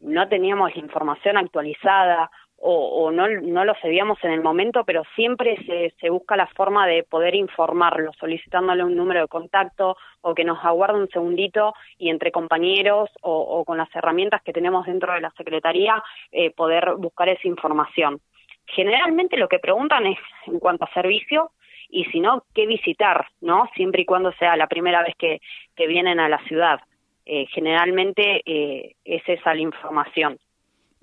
no 0.00 0.28
teníamos 0.28 0.74
la 0.74 0.80
información 0.80 1.36
actualizada 1.36 2.30
o, 2.60 3.10
no, 3.12 3.28
no 3.28 3.64
lo 3.64 3.74
sabíamos 3.76 4.18
en 4.24 4.32
el 4.32 4.42
momento, 4.42 4.84
pero 4.84 5.04
siempre 5.14 5.56
se, 5.64 5.94
se 6.00 6.10
busca 6.10 6.36
la 6.36 6.48
forma 6.48 6.86
de 6.86 7.04
poder 7.04 7.34
informarlo, 7.34 8.12
solicitándole 8.18 8.82
un 8.84 8.96
número 8.96 9.20
de 9.20 9.28
contacto 9.28 9.96
o 10.22 10.34
que 10.34 10.44
nos 10.44 10.64
aguarde 10.64 10.98
un 10.98 11.08
segundito 11.08 11.74
y 11.98 12.10
entre 12.10 12.32
compañeros 12.32 13.10
o, 13.22 13.64
con 13.64 13.78
las 13.78 13.94
herramientas 13.94 14.42
que 14.42 14.52
tenemos 14.52 14.86
dentro 14.86 15.12
de 15.12 15.20
la 15.20 15.30
Secretaría 15.30 16.02
eh, 16.32 16.50
poder 16.50 16.94
buscar 16.96 17.28
esa 17.28 17.46
información. 17.46 18.20
Generalmente 18.66 19.36
lo 19.36 19.48
que 19.48 19.60
preguntan 19.60 20.06
es 20.06 20.18
en 20.46 20.58
cuanto 20.58 20.84
a 20.84 20.92
servicio 20.92 21.52
y 21.88 22.04
si 22.06 22.20
no, 22.20 22.44
qué 22.54 22.66
visitar, 22.66 23.26
¿no? 23.40 23.70
Siempre 23.74 24.02
y 24.02 24.04
cuando 24.04 24.32
sea 24.32 24.56
la 24.56 24.66
primera 24.66 25.02
vez 25.02 25.14
que, 25.16 25.40
que 25.74 25.86
vienen 25.86 26.20
a 26.20 26.28
la 26.28 26.38
ciudad. 26.44 26.80
Eh, 27.24 27.46
generalmente 27.46 28.42
eh, 28.44 28.94
es 29.04 29.22
esa 29.26 29.54
la 29.54 29.60
información 29.60 30.38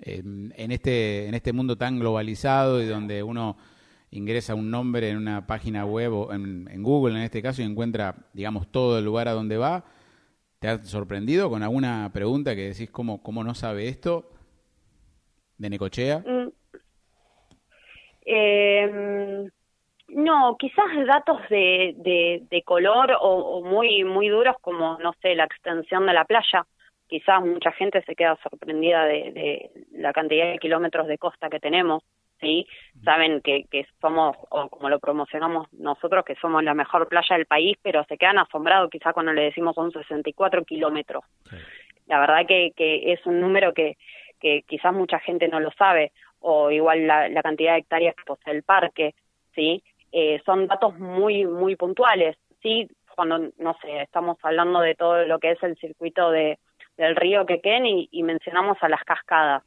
en, 0.00 0.52
este, 0.70 1.26
en 1.26 1.34
este 1.34 1.52
mundo 1.52 1.76
tan 1.76 1.98
globalizado 1.98 2.82
y 2.82 2.86
donde 2.86 3.22
uno 3.22 3.56
ingresa 4.10 4.54
un 4.54 4.70
nombre 4.70 5.10
en 5.10 5.16
una 5.16 5.46
página 5.46 5.84
web 5.84 6.12
o 6.12 6.32
en, 6.32 6.82
Google 6.82 7.16
en 7.16 7.22
este 7.22 7.42
caso 7.42 7.62
y 7.62 7.64
encuentra, 7.64 8.14
digamos, 8.32 8.70
todo 8.70 8.98
el 8.98 9.04
lugar 9.04 9.28
a 9.28 9.32
donde 9.32 9.56
va, 9.56 9.84
¿te 10.58 10.68
has 10.68 10.88
sorprendido 10.88 11.50
con 11.50 11.62
alguna 11.62 12.10
pregunta 12.12 12.54
que 12.54 12.68
decís 12.68 12.90
cómo, 12.90 13.22
cómo 13.22 13.42
no 13.44 13.54
sabe 13.54 13.88
esto 13.88 14.30
de 15.58 15.70
Necochea? 15.70 16.22
Em, 18.24 19.48
no, 20.08 20.56
quizás 20.58 20.86
datos 21.06 21.40
de, 21.48 22.44
de, 22.50 22.62
color 22.62 23.12
o, 23.20 23.58
o, 23.58 23.64
muy 23.64 24.02
muy 24.04 24.28
duros 24.28 24.56
como, 24.60 24.98
no 24.98 25.12
sé, 25.22 25.34
la 25.34 25.44
extensión 25.44 26.06
de 26.06 26.12
la 26.12 26.24
playa 26.24 26.66
quizás 27.08 27.42
mucha 27.44 27.72
gente 27.72 28.02
se 28.02 28.14
queda 28.14 28.38
sorprendida 28.42 29.04
de, 29.04 29.70
la 29.92 30.12
cantidad 30.12 30.50
de 30.50 30.58
kilómetros 30.58 31.06
de 31.06 31.18
costa 31.18 31.48
que 31.48 31.60
tenemos, 31.60 32.02
¿sí? 32.40 32.66
Saben 33.04 33.40
que, 33.40 33.64
que 33.70 33.86
somos, 34.00 34.36
o 34.50 34.68
como 34.68 34.88
lo 34.88 34.98
promocionamos 34.98 35.72
nosotros, 35.72 36.24
que 36.24 36.34
somos 36.36 36.62
la 36.62 36.74
mejor 36.74 37.08
playa 37.08 37.36
del 37.36 37.46
país, 37.46 37.76
pero 37.82 38.04
se 38.04 38.18
quedan 38.18 38.38
asombrados 38.38 38.90
quizás 38.90 39.14
cuando 39.14 39.32
le 39.32 39.42
decimos 39.42 39.74
son 39.74 39.92
64 39.92 40.64
kilómetros. 40.64 41.24
La 42.06 42.20
verdad 42.20 42.46
que, 42.46 42.72
que 42.76 43.12
es 43.12 43.24
un 43.26 43.40
número 43.40 43.72
que, 43.72 43.96
que 44.40 44.62
quizás 44.62 44.92
mucha 44.92 45.18
gente 45.20 45.48
no 45.48 45.60
lo 45.60 45.70
sabe, 45.72 46.12
o 46.40 46.70
igual 46.70 47.06
la, 47.06 47.28
la 47.28 47.42
cantidad 47.42 47.72
de 47.72 47.80
hectáreas 47.80 48.14
que 48.14 48.24
posee 48.24 48.54
el 48.54 48.62
parque, 48.62 49.14
¿sí? 49.54 49.82
Eh, 50.12 50.40
son 50.44 50.66
datos 50.66 50.98
muy, 50.98 51.44
muy 51.46 51.76
puntuales, 51.76 52.36
¿sí? 52.62 52.88
Cuando, 53.14 53.50
no 53.58 53.76
sé, 53.80 54.02
estamos 54.02 54.36
hablando 54.42 54.80
de 54.80 54.94
todo 54.94 55.24
lo 55.24 55.38
que 55.38 55.52
es 55.52 55.62
el 55.62 55.76
circuito 55.76 56.30
de, 56.30 56.58
del 56.96 57.16
río 57.16 57.46
Quequén 57.46 57.86
y, 57.86 58.08
y 58.10 58.22
mencionamos 58.22 58.78
a 58.80 58.88
las 58.88 59.02
cascadas. 59.04 59.62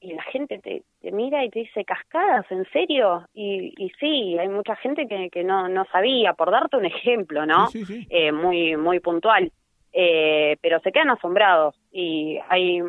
Y 0.00 0.12
la 0.12 0.22
gente 0.24 0.58
te, 0.58 0.82
te, 1.00 1.10
mira 1.10 1.44
y 1.44 1.50
te 1.50 1.60
dice, 1.60 1.84
¿cascadas? 1.84 2.44
¿En 2.50 2.64
serio? 2.70 3.26
Y, 3.32 3.72
y 3.76 3.90
sí, 3.98 4.38
hay 4.38 4.48
mucha 4.48 4.76
gente 4.76 5.08
que, 5.08 5.30
que 5.30 5.42
no, 5.42 5.68
no 5.68 5.84
sabía, 5.90 6.34
por 6.34 6.50
darte 6.50 6.76
un 6.76 6.84
ejemplo, 6.84 7.46
¿no? 7.46 7.68
Eh, 8.10 8.30
muy, 8.30 8.76
muy 8.76 9.00
puntual. 9.00 9.50
Eh, 9.98 10.58
pero 10.60 10.78
se 10.80 10.92
quedan 10.92 11.08
asombrados 11.08 11.74
y 11.90 12.38
hay, 12.50 12.82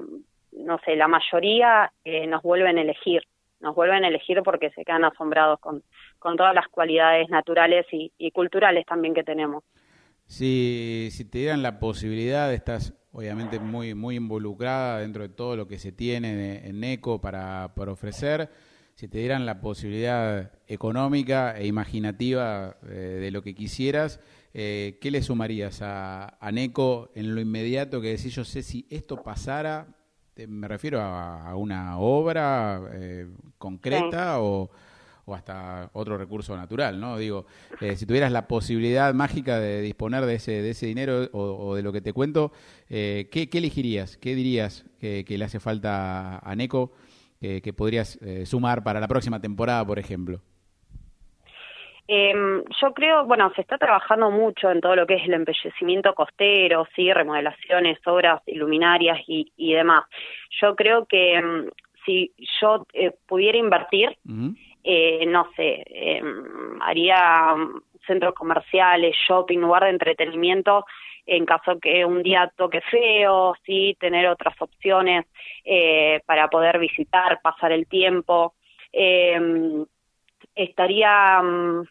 no 0.52 0.78
sé, 0.84 0.98
la 0.98 1.08
mayoría 1.08 1.94
eh, 2.04 2.28
nos 2.28 2.44
vuelven 2.44 2.78
a 2.78 2.82
elegir, 2.82 3.24
nos 3.62 3.74
vuelven 3.74 4.04
a 4.04 4.10
elegir 4.10 4.42
porque 4.44 4.72
se 4.72 4.84
quedan 4.84 5.06
asombrados 5.06 5.58
con, 5.62 5.84
con 6.20 6.36
todas 6.36 6.54
las 6.54 6.68
cualidades 6.68 7.30
naturales 7.30 7.86
y, 7.94 8.12
y 8.18 8.32
culturales 8.32 8.86
también 8.86 9.14
que 9.14 9.24
tenemos. 9.24 9.64
Si, 10.26 11.08
si 11.12 11.24
te 11.24 11.38
dieran 11.38 11.64
la 11.64 11.80
posibilidad, 11.80 12.54
estás 12.54 12.94
obviamente 13.18 13.60
muy, 13.60 13.96
muy 13.96 14.16
involucrada 14.16 15.00
dentro 15.00 15.24
de 15.24 15.30
todo 15.30 15.56
lo 15.56 15.68
que 15.68 15.80
se 15.80 15.92
tiene 15.92 16.68
en 16.68 16.84
ECO 16.84 17.20
para, 17.20 17.74
para 17.74 17.92
ofrecer. 17.92 18.52
Si 18.94 19.08
te 19.08 19.18
dieran 19.18 19.44
la 19.44 19.60
posibilidad 19.60 20.52
económica 20.68 21.58
e 21.58 21.66
imaginativa 21.66 22.78
eh, 22.84 23.18
de 23.20 23.32
lo 23.32 23.42
que 23.42 23.56
quisieras, 23.56 24.20
eh, 24.54 25.00
¿qué 25.02 25.10
le 25.10 25.24
sumarías 25.24 25.82
a, 25.82 26.38
a, 26.40 26.52
NECO 26.52 27.10
en 27.16 27.34
lo 27.34 27.42
inmediato 27.42 28.02
que 28.02 28.10
decís, 28.10 28.36
yo 28.36 28.46
sé 28.46 28.62
si 28.62 28.86
esto 28.88 29.24
pasara, 29.24 29.88
me 30.48 30.68
refiero 30.68 31.02
a, 31.02 31.56
una 31.56 31.98
obra 31.98 32.84
eh, 32.94 33.28
concreta 33.58 34.42
o 34.42 34.70
o 35.28 35.36
hasta 35.36 35.90
otro 35.94 36.18
recurso 36.18 36.56
natural, 36.56 37.00
¿no? 37.00 37.18
Digo, 37.18 37.46
eh, 37.82 37.98
si 37.98 38.06
tuvieras 38.06 38.32
la 38.32 38.48
posibilidad 38.48 39.14
mágica 39.14 39.60
de 39.60 39.82
disponer 39.82 40.26
de 40.26 40.36
ese, 40.36 40.62
de 40.62 40.70
ese 40.70 40.86
dinero 40.86 41.28
o, 41.34 41.76
de 41.76 41.84
lo 41.84 41.92
que 41.92 42.00
te 42.00 42.14
cuento, 42.14 42.54
eh, 42.90 43.28
¿qué, 43.30 43.50
elegirías? 43.52 44.16
¿Qué 44.16 44.36
dirías 44.36 44.86
que, 45.02 45.26
le 45.28 45.44
hace 45.44 45.60
falta 45.60 46.40
a 46.40 46.56
Neco 46.56 46.94
que, 47.42 47.74
podrías 47.74 48.18
eh, 48.22 48.46
sumar 48.46 48.84
para 48.84 49.02
la 49.02 49.08
próxima 49.10 49.42
temporada, 49.42 49.86
por 49.86 50.00
ejemplo? 50.00 50.40
Em, 52.08 52.64
yo 52.82 52.94
creo, 52.94 53.26
bueno, 53.26 53.52
se 53.54 53.60
está 53.60 53.78
trabajando 53.78 54.32
mucho 54.32 54.72
en 54.72 54.80
todo 54.80 54.96
lo 54.96 55.06
que 55.06 55.16
es 55.16 55.26
el 55.26 55.34
embellecimiento 55.34 56.16
costero, 56.16 56.88
sí, 56.96 57.12
remodelaciones, 57.12 58.00
obras 58.08 58.42
iluminarias 58.46 59.20
y, 59.28 59.52
y 59.58 59.74
demás. 59.74 60.06
Yo 60.62 60.74
creo 60.78 61.06
que 61.06 61.36
em, 61.36 61.70
si 62.08 62.32
yo 62.62 62.88
pudiera 63.28 63.58
invertir, 63.58 64.18
eh, 64.84 65.26
no 65.26 65.50
sé, 65.56 65.84
eh, 65.86 66.22
haría 66.82 67.56
centros 68.06 68.34
comerciales, 68.34 69.16
shopping, 69.28 69.60
lugar 69.60 69.84
de 69.84 69.90
entretenimiento 69.90 70.86
en 71.28 71.46
caso 71.46 71.78
que 71.80 72.06
un 72.06 72.24
día 72.24 72.52
toque 72.56 72.82
feo, 72.82 73.54
sí, 73.66 73.96
tener 74.00 74.28
otras 74.28 74.60
opciones 74.62 75.26
eh, 75.66 76.22
para 76.26 76.48
poder 76.48 76.80
visitar, 76.80 77.42
pasar 77.42 77.74
el 77.74 77.86
tiempo. 77.86 78.54
Eh, 78.94 79.86
estaría, 80.56 81.42
mm, 81.42 81.86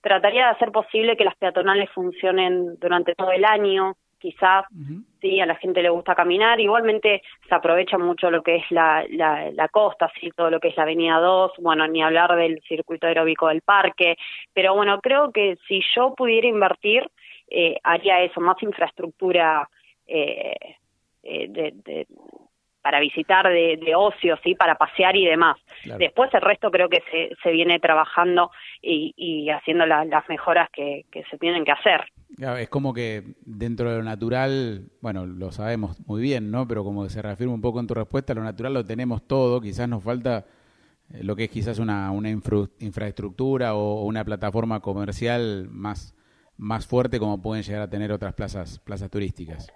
trataría 0.00 0.44
de 0.44 0.50
hacer 0.50 0.70
posible 0.70 1.16
que 1.16 1.24
las 1.24 1.36
peatonales 1.36 1.90
funcionen 1.90 2.76
durante 2.78 3.14
todo 3.16 3.32
el 3.32 3.44
año, 3.44 3.96
quizás 4.20 4.64
sí 5.20 5.40
a 5.40 5.46
la 5.46 5.56
gente 5.56 5.82
le 5.82 5.88
gusta 5.90 6.14
caminar 6.14 6.60
igualmente 6.60 7.22
se 7.48 7.54
aprovecha 7.54 7.98
mucho 7.98 8.30
lo 8.30 8.42
que 8.42 8.56
es 8.56 8.70
la, 8.70 9.04
la, 9.10 9.68
costa 9.68 10.10
sí 10.20 10.30
todo 10.36 10.50
lo 10.50 10.60
que 10.60 10.68
es 10.68 10.76
la 10.76 10.84
avenida 10.84 11.18
2 11.18 11.52
bueno 11.58 11.88
ni 11.88 12.02
hablar 12.02 12.36
del 12.36 12.60
circuito 12.68 13.06
aeróbico 13.06 13.48
del 13.48 13.62
parque 13.62 14.16
pero 14.52 14.74
bueno 14.74 15.00
creo 15.00 15.32
que 15.32 15.56
si 15.66 15.82
yo 15.96 16.14
pudiera 16.14 16.46
invertir 16.46 17.10
eh, 17.48 17.78
haría 17.82 18.22
eso 18.22 18.40
más 18.40 18.62
infraestructura 18.62 19.68
eh, 20.06 20.54
eh 21.22 21.46
de, 21.48 21.72
de, 21.84 22.06
para 22.82 23.00
visitar 23.00 23.46
de, 23.46 23.76
de, 23.76 23.94
ocio, 23.94 24.38
¿sí? 24.42 24.54
para 24.54 24.74
pasear 24.74 25.14
y 25.16 25.26
demás. 25.26 25.58
Después 25.98 26.32
el 26.32 26.40
resto 26.40 26.70
creo 26.70 26.88
que 26.88 27.02
se, 27.10 27.30
se 27.42 27.50
viene 27.50 27.78
trabajando 27.78 28.50
y, 28.80 29.12
y 29.16 29.50
haciendo 29.50 29.84
las 29.86 30.28
mejoras 30.28 30.70
que, 30.70 31.04
que 31.12 31.24
se 31.24 31.36
tienen 31.38 31.64
que 31.64 31.72
hacer. 31.72 32.06
Es 32.38 32.68
como 32.68 32.94
que 32.94 33.34
dentro 33.44 33.90
de 33.90 33.98
lo 33.98 34.02
natural, 34.02 34.90
bueno, 35.00 35.26
lo 35.26 35.52
sabemos 35.52 35.98
muy 36.06 36.22
bien, 36.22 36.50
¿no? 36.50 36.66
Pero 36.66 36.84
como 36.84 37.08
se 37.08 37.20
reafirma 37.20 37.52
un 37.52 37.60
poco 37.60 37.80
en 37.80 37.86
tu 37.86 37.94
respuesta, 37.94 38.34
lo 38.34 38.42
natural 38.42 38.72
lo 38.72 38.84
tenemos 38.84 39.26
todo, 39.26 39.60
quizás 39.60 39.88
nos 39.88 40.02
falta 40.02 40.46
eh, 41.12 41.24
lo 41.24 41.36
que 41.36 41.44
es 41.44 41.50
quizás 41.50 41.78
una, 41.78 42.10
infraestructura 42.78 43.74
o 43.74 44.04
una 44.04 44.24
plataforma 44.24 44.80
comercial 44.80 45.68
más, 45.70 46.16
más 46.56 46.86
fuerte 46.86 47.18
como 47.18 47.42
pueden 47.42 47.62
llegar 47.62 47.82
a 47.82 47.90
tener 47.90 48.12
otras 48.12 48.34
plazas, 48.34 48.78
plazas 48.78 49.10
turísticas. 49.10 49.72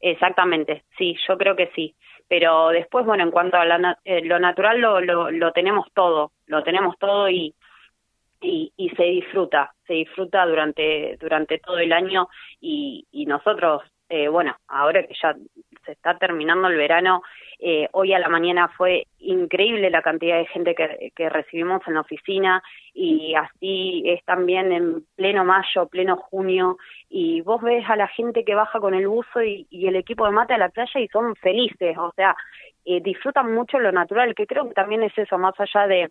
Exactamente, 0.00 0.84
sí, 0.96 1.16
yo 1.28 1.36
creo 1.36 1.54
que 1.54 1.70
sí. 1.74 1.94
Pero 2.28 2.68
después, 2.68 3.06
bueno, 3.06 3.24
en 3.24 3.30
cuanto 3.30 3.56
a 3.56 3.64
eh, 4.04 4.22
lo 4.22 4.38
natural, 4.38 4.80
lo, 4.80 5.00
lo, 5.00 5.30
lo 5.30 5.52
tenemos 5.52 5.86
todo, 5.94 6.32
lo 6.46 6.62
tenemos 6.62 6.98
todo 6.98 7.30
y, 7.30 7.54
y, 8.40 8.72
y 8.76 8.90
se 8.90 9.04
disfruta, 9.04 9.72
se 9.86 9.94
disfruta 9.94 10.46
durante, 10.46 11.16
durante 11.20 11.58
todo 11.58 11.78
el 11.78 11.92
año 11.92 12.28
y, 12.60 13.06
y 13.10 13.26
nosotros, 13.26 13.82
eh, 14.08 14.28
bueno, 14.28 14.56
ahora 14.68 15.02
que 15.06 15.14
ya 15.20 15.34
se 15.84 15.92
está 15.92 16.18
terminando 16.18 16.68
el 16.68 16.76
verano, 16.76 17.22
eh, 17.58 17.88
hoy 17.92 18.12
a 18.12 18.18
la 18.18 18.28
mañana 18.28 18.68
fue 18.68 19.06
increíble 19.18 19.90
la 19.90 20.02
cantidad 20.02 20.38
de 20.38 20.46
gente 20.46 20.74
que, 20.74 21.28
recibimos 21.28 21.82
en 21.86 21.94
la 21.94 22.02
oficina 22.02 22.62
y 22.94 23.34
así 23.34 24.02
es 24.06 24.24
también 24.24 24.70
en 24.70 25.04
pleno 25.16 25.44
mayo, 25.44 25.88
pleno 25.88 26.16
junio 26.16 26.76
y 27.08 27.40
vos 27.40 27.60
ves 27.62 27.84
a 27.88 27.96
la 27.96 28.06
gente 28.06 28.44
que 28.44 28.54
baja 28.54 28.78
con 28.78 28.94
el 28.94 29.08
buzo 29.08 29.42
y, 29.42 29.66
y 29.70 29.88
el 29.88 29.96
equipo 29.96 30.24
de 30.26 30.30
mate 30.30 30.54
a 30.54 30.58
la 30.58 30.68
playa 30.68 31.00
y 31.00 31.08
son 31.08 31.34
felices, 31.36 31.96
o 31.98 32.12
sea, 32.14 32.36
eh, 32.84 33.00
disfrutan 33.02 33.52
mucho 33.52 33.78
lo 33.78 33.92
natural, 33.92 34.34
que 34.34 34.46
creo 34.46 34.68
que 34.68 34.74
también 34.74 35.02
es 35.02 35.12
eso, 35.18 35.36
más 35.36 35.54
allá 35.58 35.86
de 35.86 36.10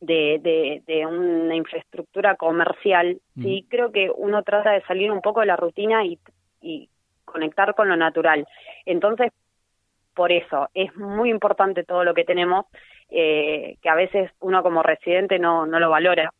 de, 0.00 0.82
de, 0.86 1.06
una 1.06 1.56
infraestructura 1.56 2.36
comercial, 2.36 3.18
mm. 3.34 3.42
sí 3.42 3.66
creo 3.68 3.92
que 3.92 4.10
uno 4.14 4.42
trata 4.42 4.72
de 4.72 4.82
salir 4.82 5.10
un 5.10 5.20
poco 5.20 5.40
de 5.40 5.46
la 5.46 5.56
rutina 5.56 6.04
y, 6.04 6.18
y 6.60 6.88
conectar 7.24 7.74
con 7.74 7.88
lo 7.88 7.96
natural. 7.96 8.46
Entonces, 8.84 9.32
por 10.14 10.32
eso 10.32 10.68
es 10.72 10.96
muy 10.96 11.30
importante 11.30 11.84
todo 11.84 12.02
lo 12.02 12.14
que 12.14 12.24
tenemos, 12.24 12.64
eh, 13.10 13.76
que 13.82 13.88
a 13.88 13.94
veces 13.94 14.30
uno 14.40 14.62
como 14.62 14.82
residente 14.82 15.38
no, 15.38 15.66
no 15.66 15.78
lo 15.78 15.90
valora. 15.90 16.32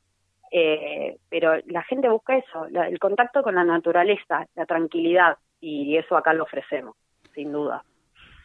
Eh, 0.50 1.18
pero 1.28 1.56
la 1.66 1.82
gente 1.82 2.08
busca 2.08 2.36
eso, 2.36 2.66
el 2.66 2.98
contacto 2.98 3.42
con 3.42 3.56
la 3.56 3.64
naturaleza, 3.64 4.46
la 4.54 4.64
tranquilidad, 4.64 5.36
y 5.60 5.96
eso 5.96 6.16
acá 6.16 6.32
lo 6.32 6.44
ofrecemos, 6.44 6.96
sin 7.34 7.52
duda. 7.52 7.84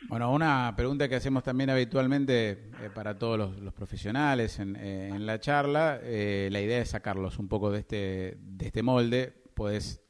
Bueno, 0.08 0.34
una 0.34 0.74
pregunta 0.76 1.08
que 1.08 1.16
hacemos 1.16 1.44
también 1.44 1.70
habitualmente 1.70 2.52
eh, 2.52 2.90
para 2.94 3.18
todos 3.18 3.58
los, 3.60 3.74
profesionales 3.74 4.60
en, 4.60 4.76
eh, 4.76 5.16
la 5.20 5.40
charla, 5.40 6.00
eh, 6.02 6.50
la 6.52 6.60
idea 6.60 6.82
es 6.82 6.90
sacarlos 6.90 7.40
un 7.40 7.48
poco 7.48 7.72
de 7.72 7.80
este, 7.80 8.38
de 8.40 8.66
este 8.66 8.84
molde, 8.84 9.34
puedes 9.54 10.04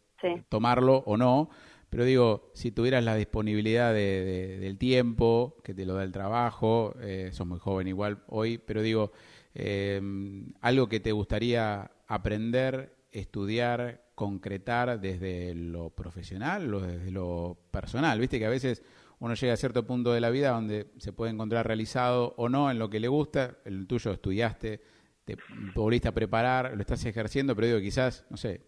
tomarlo 0.50 1.04
o 1.06 1.18
no, 1.18 1.50
pero 1.90 2.06
digo, 2.06 2.52
si 2.54 2.72
tuvieras 2.72 3.04
la 3.04 3.16
disponibilidad 3.16 3.94
del 3.94 4.78
tiempo, 4.78 5.58
que 5.64 5.74
te 5.74 5.86
lo 5.86 5.96
da 5.96 6.04
el 6.04 6.12
trabajo, 6.12 6.94
sos 7.32 7.48
muy 7.48 7.60
joven 7.60 7.88
igual 7.88 8.24
hoy, 8.28 8.60
pero 8.60 8.84
digo, 8.84 9.12
algo 10.62 10.88
que 10.88 11.00
te 11.00 11.12
gustaría 11.12 11.92
aprender, 12.08 12.96
estudiar, 13.12 14.04
concretar 14.14 15.02
desde 15.02 15.56
lo 15.56 15.90
profesional 15.90 16.72
o 16.72 16.82
desde 16.82 17.10
lo 17.10 17.58
personal, 17.72 18.20
viste 18.20 18.38
que 18.38 18.46
a 18.46 18.50
veces 18.50 18.84
uno 19.22 19.36
llega 19.36 19.54
a 19.54 19.58
cierto 19.58 19.86
punto 19.86 20.12
de 20.14 20.20
la 20.20 20.32
vida 20.32 20.50
donde 20.50 20.88
se 20.98 21.14
puede 21.14 21.32
encontrar 21.32 21.68
realizado 21.68 22.34
o 22.38 22.50
no 22.50 22.72
en 22.72 22.80
lo 22.80 22.90
que 22.90 23.00
le 23.00 23.08
gusta. 23.08 23.58
El 23.66 23.86
tuyo 23.86 24.12
estudiaste, 24.12 24.82
te 25.24 25.38
volviste 25.76 26.08
a 26.08 26.12
preparar, 26.12 26.72
lo 26.74 26.82
estás 26.82 27.06
ejerciendo, 27.06 27.56
pero 27.56 27.68
digo, 27.68 27.80
quizás, 27.80 28.26
no 28.32 28.38
sé, 28.38 28.62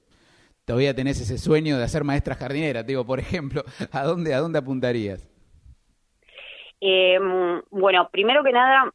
todavía 0.64 0.94
tenés 0.94 1.20
ese 1.20 1.40
sueño 1.40 1.80
de 1.80 1.84
hacer 1.84 2.04
maestra 2.04 2.36
jardinera, 2.36 2.84
digo, 2.84 3.04
por 3.04 3.20
ejemplo, 3.20 3.64
¿a 3.92 4.04
dónde, 4.04 4.36
a 4.36 4.40
dónde 4.40 4.60
apuntarías? 4.60 5.28
Em, 6.80 7.60
bueno, 7.72 8.10
primero 8.12 8.44
que 8.44 8.52
nada, 8.52 8.94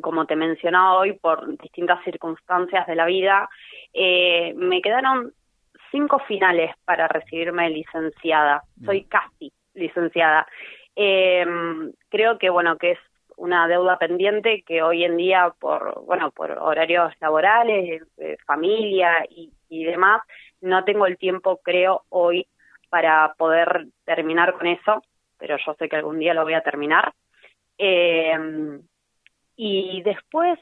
como 0.00 0.24
te 0.24 0.34
mencionaba 0.34 0.96
hoy, 0.96 1.12
por 1.12 1.46
distintas 1.58 2.02
circunstancias 2.04 2.86
de 2.86 2.94
la 2.94 3.04
vida, 3.04 3.50
eh, 3.92 4.54
me 4.56 4.80
quedaron 4.80 5.30
cinco 5.90 6.20
finales 6.20 6.70
para 6.86 7.06
recibirme 7.06 7.68
licenciada. 7.68 8.62
Soy 8.82 9.04
casi 9.04 9.52
licenciada. 9.74 10.46
Eh, 10.96 11.44
creo 12.08 12.38
que 12.38 12.50
bueno 12.50 12.76
que 12.78 12.92
es 12.92 12.98
una 13.36 13.66
deuda 13.66 13.98
pendiente 13.98 14.62
que 14.62 14.82
hoy 14.82 15.04
en 15.04 15.16
día 15.16 15.52
por 15.58 16.04
bueno 16.04 16.30
por 16.30 16.52
horarios 16.52 17.12
laborales, 17.20 18.02
eh, 18.18 18.36
familia 18.46 19.24
y, 19.28 19.50
demás 19.68 20.22
no 20.60 20.84
tengo 20.84 21.04
el 21.06 21.18
tiempo 21.18 21.60
creo 21.60 22.04
hoy 22.10 22.46
para 22.90 23.34
poder 23.36 23.88
terminar 24.04 24.54
con 24.54 24.68
eso, 24.68 25.02
pero 25.36 25.56
yo 25.58 25.74
sé 25.74 25.88
que 25.88 25.96
algún 25.96 26.20
día 26.20 26.32
lo 26.32 26.44
voy 26.44 26.54
a 26.54 26.60
terminar. 26.60 27.12
Eh, 27.76 28.78
y 29.56 30.00
después 30.02 30.60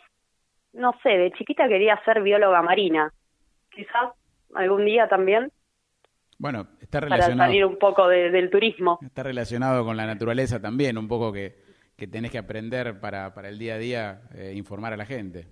no 0.73 0.95
sé, 1.03 1.11
de 1.11 1.33
chiquita 1.33 1.69
quería 1.69 2.01
ser 2.05 2.23
bióloga 2.23 2.63
marina, 2.63 3.13
quizás 3.71 4.13
algún 4.55 4.85
día 4.85 5.09
también 5.09 5.53
bueno, 6.43 6.67
está 6.81 6.99
relacionado. 6.99 7.39
Para 7.39 7.47
salir 7.47 7.65
un 7.65 7.79
poco 7.79 8.09
del 8.09 8.51
turismo. 8.51 8.99
Está 9.01 9.23
relacionado 9.23 9.85
con 9.85 9.97
la 9.97 10.07
naturaleza 10.07 10.61
también, 10.61 10.99
un 10.99 11.07
poco 11.07 11.33
que, 11.33 11.55
que 11.97 12.09
tenés 12.09 12.33
que 12.33 12.39
aprender 12.39 12.99
para, 12.99 13.33
para 13.33 13.49
el 13.49 13.61
día 13.61 13.75
a 13.75 13.79
día 13.79 14.23
eh, 14.35 14.53
informar 14.57 14.93
a 14.93 14.97
la 14.97 15.07
gente. 15.07 15.47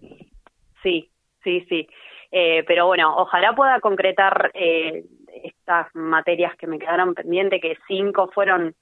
Sí, 0.82 1.09
sí, 1.44 1.64
sí. 1.68 1.88
Eh, 2.32 2.64
pero 2.66 2.87
bueno, 2.87 3.16
ojalá 3.18 3.54
pueda 3.54 3.78
concretar 3.78 4.50
eh, 4.52 5.04
estas 5.44 5.94
materias 5.94 6.56
que 6.56 6.66
me 6.66 6.80
quedaron 6.80 7.14
pendientes, 7.14 7.62
que 7.62 7.76
cinco 7.87 8.28
fueron 8.35 8.75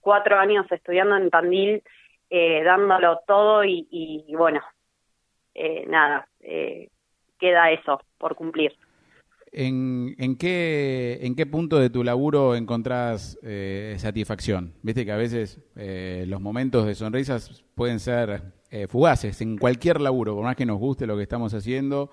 cuatro 0.00 0.38
años 0.38 0.70
estudiando 0.70 1.16
en 1.16 1.30
Tandil, 1.30 1.82
dándolo 2.30 3.20
todo 3.26 3.64
y, 3.64 3.88
y 3.90 4.34
bueno, 4.36 4.60
nada, 5.86 6.28
queda 7.38 7.70
eso 7.70 8.02
por 8.18 8.34
cumplir. 8.34 8.74
¿En, 9.52 10.14
en, 10.18 10.36
qué, 10.36 11.18
¿En 11.22 11.34
qué 11.34 11.46
punto 11.46 11.78
de 11.78 11.88
tu 11.88 12.04
laburo 12.04 12.56
encontrás 12.56 13.38
eh, 13.42 13.94
satisfacción? 13.98 14.74
Viste 14.82 15.04
que 15.04 15.12
a 15.12 15.16
veces 15.16 15.60
eh, 15.76 16.24
los 16.26 16.40
momentos 16.40 16.86
de 16.86 16.94
sonrisas 16.94 17.64
pueden 17.74 18.00
ser 18.00 18.52
eh, 18.70 18.86
fugaces 18.88 19.40
en 19.40 19.56
cualquier 19.56 20.00
laburo, 20.00 20.34
por 20.34 20.44
más 20.44 20.56
que 20.56 20.66
nos 20.66 20.78
guste 20.78 21.06
lo 21.06 21.16
que 21.16 21.22
estamos 21.22 21.54
haciendo 21.54 22.10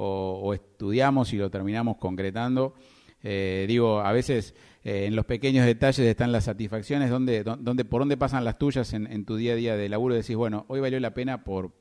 o, 0.00 0.54
estudiamos 0.54 1.32
y 1.32 1.38
lo 1.38 1.50
terminamos 1.50 1.96
concretando. 1.96 2.74
digo, 3.20 4.00
a 4.00 4.12
veces 4.12 4.54
en 4.84 5.16
los 5.16 5.26
pequeños 5.26 5.66
detalles 5.66 6.06
están 6.06 6.30
las 6.30 6.44
satisfacciones, 6.44 7.10
donde, 7.10 7.42
por 7.84 8.00
dónde 8.02 8.16
pasan 8.16 8.44
las 8.44 8.58
tuyas 8.58 8.92
en, 8.92 9.10
en 9.12 9.24
tu 9.24 9.34
día 9.34 9.54
a 9.54 9.56
día 9.56 9.76
de 9.76 9.88
laburo 9.88 10.14
decís, 10.14 10.36
bueno, 10.36 10.64
hoy 10.68 10.78
valió 10.78 11.00
la 11.00 11.14
pena 11.14 11.42
por 11.42 11.72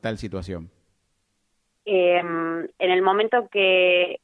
tal 0.00 0.18
situación. 0.18 0.70
Eh, 1.86 2.18
en 2.18 2.90
el 2.90 3.02
momento 3.02 3.48
que 3.48 4.20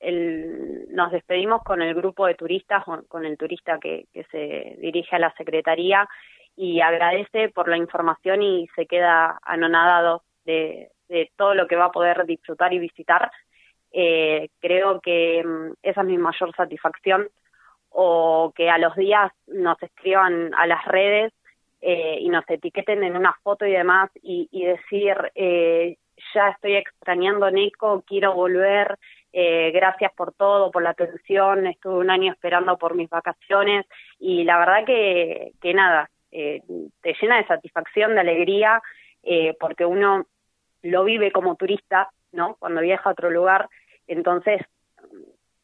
nos 0.91 1.13
despedimos 1.13 1.63
con 1.63 1.83
el 1.83 1.95
grupo 1.95 2.27
de 2.27 2.35
turistas, 2.35 2.85
con 3.09 3.25
el 3.25 3.37
turista 3.37 3.79
que, 3.79 4.07
que 4.13 4.25
se 4.25 4.77
dirige 4.81 5.17
a 5.17 5.19
la 5.19 5.35
Secretaría 5.37 6.09
y 6.57 6.81
agradece 6.81 7.51
por 7.51 7.69
la 7.69 7.77
información 7.77 8.43
y 8.43 8.69
se 8.75 8.87
queda 8.87 9.39
anonadado 9.43 10.23
de, 10.45 10.91
de 11.09 11.31
todo 11.37 11.55
lo 11.55 11.67
que 11.67 11.77
va 11.77 11.87
a 11.87 11.93
poder 11.93 12.25
disfrutar 12.25 12.73
y 12.73 12.79
visitar, 12.79 13.31
eh, 13.93 14.49
creo 14.61 15.01
que 15.01 15.43
mm, 15.45 15.73
esa 15.83 16.01
es 16.01 16.07
mi 16.07 16.17
mayor 16.17 16.55
satisfacción. 16.55 17.29
O 17.93 18.53
que 18.55 18.71
a 18.71 18.79
los 18.79 18.95
días 18.95 19.33
nos 19.49 19.83
escriban 19.83 20.55
a 20.55 20.67
las 20.69 20.85
redes 20.85 21.33
eh, 21.81 22.19
y 22.21 22.29
nos 22.29 22.49
etiqueten 22.49 23.03
en 23.03 23.17
una 23.17 23.35
foto 23.43 23.67
y 23.67 23.73
demás 23.73 24.11
y, 24.23 24.49
y 24.53 24.65
decir 24.65 25.17
eh, 25.35 25.97
ya 26.35 26.49
estoy 26.51 26.77
extrañando 26.77 27.51
Neco, 27.51 28.03
quiero 28.07 28.35
volver, 28.35 28.99
eh, 29.33 29.71
gracias 29.73 30.13
por 30.13 30.33
todo, 30.33 30.71
por 30.71 30.83
la 30.83 30.91
atención, 30.91 31.67
estuve 31.67 31.95
un 31.99 32.11
año 32.11 32.33
esperando 32.33 32.77
por 32.77 32.95
mis 32.95 33.09
vacaciones 33.09 33.87
y 34.19 34.45
la 34.45 34.59
verdad 34.59 34.85
que, 34.85 35.53
que 35.61 35.75
nada, 35.75 36.11
eh, 36.33 36.63
te 37.01 37.15
llena 37.21 37.37
de 37.37 37.47
satisfacción, 37.47 38.15
de 38.15 38.21
alegría, 38.21 38.83
eh, 39.23 39.55
porque 39.59 39.85
uno 39.85 40.27
lo 40.83 41.05
vive 41.05 41.33
como 41.33 41.57
turista, 41.57 42.11
¿no? 42.33 42.57
Cuando 42.59 42.81
viaja 42.81 43.11
a 43.11 43.13
otro 43.13 43.31
lugar, 43.31 43.69
entonces 44.07 44.63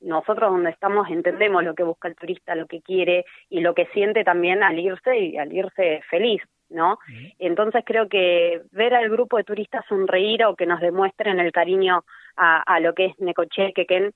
nosotros 0.00 0.50
donde 0.50 0.70
estamos 0.70 1.08
entendemos 1.10 1.64
lo 1.64 1.74
que 1.74 1.82
busca 1.82 2.08
el 2.08 2.16
turista, 2.16 2.54
lo 2.54 2.66
que 2.66 2.82
quiere 2.82 3.24
y 3.48 3.60
lo 3.60 3.74
que 3.74 3.86
siente 3.86 4.24
también 4.24 4.62
al 4.62 4.78
irse 4.78 5.18
y 5.18 5.38
al 5.38 5.52
irse 5.52 6.02
feliz, 6.10 6.42
¿no? 6.70 6.98
Entonces 7.38 7.82
creo 7.84 8.08
que 8.08 8.62
ver 8.72 8.94
al 8.94 9.08
grupo 9.08 9.36
de 9.36 9.44
turistas 9.44 9.84
sonreír 9.88 10.44
o 10.44 10.56
que 10.56 10.66
nos 10.66 10.80
demuestren 10.80 11.38
el 11.38 11.52
cariño 11.52 12.04
a, 12.36 12.80
lo 12.80 12.94
que 12.94 13.06
es 13.06 13.18
Necoche, 13.18 13.72
Quequén, 13.72 14.12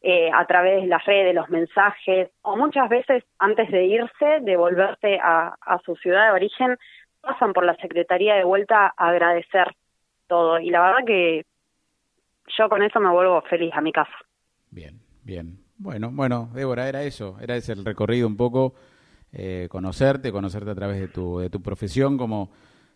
eh, 0.00 0.30
a 0.32 0.46
través 0.46 0.82
de 0.82 0.88
las 0.88 1.04
redes, 1.04 1.34
los 1.34 1.48
mensajes, 1.48 2.30
o 2.42 2.56
muchas 2.56 2.88
veces 2.88 3.24
antes 3.38 3.70
de 3.70 3.86
irse, 3.86 4.40
de 4.42 4.56
volverse 4.56 5.18
a, 5.22 5.56
a 5.60 5.78
su 5.80 5.96
ciudad 5.96 6.26
de 6.26 6.32
origen, 6.32 6.76
pasan 7.20 7.52
por 7.52 7.64
la 7.64 7.74
Secretaría 7.76 8.34
de 8.34 8.44
vuelta 8.44 8.92
a 8.96 9.08
agradecer 9.08 9.74
todo. 10.26 10.60
Y 10.60 10.70
la 10.70 10.82
verdad 10.82 11.06
que 11.06 11.46
yo 12.58 12.68
con 12.68 12.82
eso 12.82 13.00
me 13.00 13.10
vuelvo 13.10 13.40
feliz 13.42 13.72
a 13.74 13.80
mi 13.80 13.92
casa. 13.92 14.14
Bien, 14.70 15.00
bien. 15.22 15.58
Bueno, 15.76 16.10
bueno, 16.12 16.50
Débora, 16.54 16.88
era 16.88 17.02
eso, 17.02 17.36
era 17.40 17.56
ese 17.56 17.72
el 17.72 17.84
recorrido 17.84 18.26
un 18.28 18.36
poco 18.36 18.74
eh, 19.34 19.68
conocerte, 19.70 20.32
conocerte 20.32 20.70
a 20.70 20.74
través 20.74 21.00
de 21.00 21.08
tu, 21.08 21.38
de 21.38 21.50
tu 21.50 21.60
profesión, 21.60 22.16
como 22.16 22.50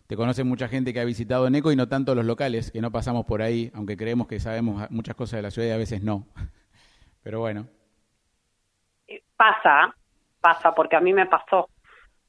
te 0.07 0.15
conoce 0.15 0.43
mucha 0.43 0.67
gente 0.67 0.93
que 0.93 0.99
ha 0.99 1.05
visitado 1.05 1.49
Neco 1.49 1.71
y 1.71 1.75
no 1.75 1.87
tanto 1.87 2.15
los 2.15 2.25
locales, 2.25 2.71
que 2.71 2.81
no 2.81 2.91
pasamos 2.91 3.25
por 3.25 3.41
ahí, 3.41 3.71
aunque 3.75 3.95
creemos 3.95 4.27
que 4.27 4.39
sabemos 4.39 4.89
muchas 4.89 5.15
cosas 5.15 5.37
de 5.37 5.41
la 5.43 5.51
ciudad 5.51 5.67
y 5.67 5.71
a 5.71 5.77
veces 5.77 6.01
no. 6.01 6.25
Pero 7.23 7.39
bueno. 7.39 7.67
Pasa, 9.35 9.95
pasa, 10.41 10.73
porque 10.73 10.95
a 10.95 11.01
mí 11.01 11.13
me 11.13 11.27
pasó. 11.27 11.69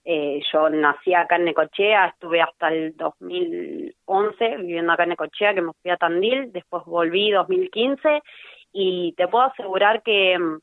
Eh, 0.05 0.41
yo 0.53 0.69
nací 0.71 1.15
acá 1.15 1.37
en 1.37 1.45
Necochea, 1.45 2.07
estuve 2.07 2.41
hasta 2.41 2.69
el 2.69 2.97
2011 2.97 4.57
viviendo 4.59 4.93
acá 4.93 5.05
en 5.05 5.11
Necochea, 5.11 5.55
que 5.55 5.63
me 5.63 5.73
fui 5.81 5.91
a 5.91 5.97
Tandil, 5.97 6.53
después 6.53 6.85
volví 6.85 7.31
2015 7.31 8.23
y 8.73 9.13
te 9.17 9.29
puedo 9.29 9.45
asegurar 9.45 10.03
que 10.03 10.39
mm, 10.39 10.59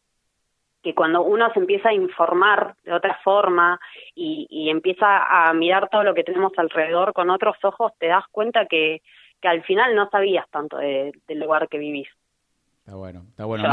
que 0.83 0.93
cuando 0.93 1.21
uno 1.21 1.51
se 1.53 1.59
empieza 1.59 1.89
a 1.89 1.93
informar 1.93 2.75
de 2.83 2.93
otra 2.93 3.19
forma 3.23 3.79
y, 4.15 4.69
empieza 4.69 5.47
a 5.47 5.53
mirar 5.53 5.89
todo 5.89 6.03
lo 6.03 6.13
que 6.13 6.23
tenemos 6.23 6.51
alrededor 6.57 7.13
con 7.13 7.29
otros 7.29 7.57
ojos, 7.63 7.91
te 7.97 8.07
das 8.07 8.25
cuenta 8.31 8.65
que, 8.65 9.01
que 9.41 9.47
al 9.47 9.63
final 9.63 9.95
no 9.95 10.09
sabías 10.09 10.47
tanto 10.49 10.77
del 10.77 11.13
lugar 11.27 11.67
que 11.67 11.77
vivís. 11.77 12.07
Está 12.79 12.95
bueno, 12.95 13.23
está 13.29 13.45
bueno. 13.45 13.63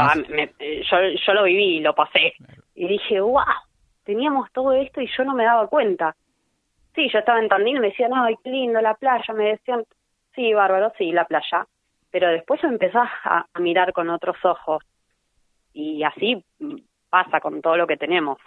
Yo, 0.59 0.97
yo, 1.25 1.33
lo 1.33 1.43
viví, 1.43 1.79
lo 1.79 1.95
pasé. 1.95 2.33
Y 2.75 2.87
dije, 2.87 3.21
wow, 3.21 3.45
teníamos 4.03 4.51
todo 4.51 4.73
esto 4.73 4.99
y 4.99 5.07
yo 5.17 5.23
no 5.23 5.33
me 5.33 5.45
daba 5.45 5.67
cuenta. 5.67 6.15
Sí, 6.93 7.09
yo 7.11 7.19
estaba 7.19 7.39
en 7.39 7.47
Tandil 7.47 7.77
y 7.77 7.79
me 7.79 7.87
decían, 7.91 8.11
ay, 8.13 8.35
qué 8.43 8.49
lindo 8.49 8.81
la 8.81 8.93
playa. 8.95 9.33
Me 9.33 9.51
decían, 9.51 9.85
sí, 10.33 10.53
bárbaro, 10.53 10.91
sí, 10.97 11.11
la 11.11 11.25
playa. 11.25 11.65
pero 12.11 12.29
después 12.29 12.63
empezás 12.63 13.09
a, 13.23 13.45
mirar 13.59 13.93
con 13.93 14.09
otros 14.09 14.37
ojos 14.43 14.83
y 15.73 16.03
así 16.03 16.43
pasa 17.15 17.39
con 17.39 17.61
todo 17.61 17.77
lo 17.77 17.87
que 17.87 17.95
tenemos. 17.95 18.37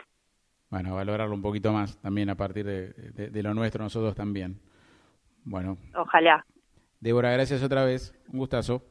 Bueno, 0.69 0.95
valorarlo 0.95 1.35
un 1.35 1.41
poquito 1.41 1.73
más 1.73 1.99
también 2.03 2.29
a 2.29 2.35
partir 2.35 2.67
de, 2.67 3.43
lo 3.43 3.55
nuestro, 3.55 3.83
nosotros 3.83 4.15
también. 4.15 4.61
Bueno. 5.43 5.79
Ojalá. 5.95 6.45
Débora, 7.01 7.33
gracias 7.33 7.63
otra 7.63 7.87
vez. 7.87 8.13
Un 8.31 8.41
gustazo. 8.41 8.83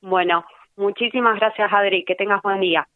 Bueno, 0.00 0.44
muchísimas 0.76 1.40
gracias, 1.40 1.72
Adri. 1.72 2.04
Que 2.04 2.14
tengas 2.14 2.40
buen 2.42 2.60
día. 2.60 2.86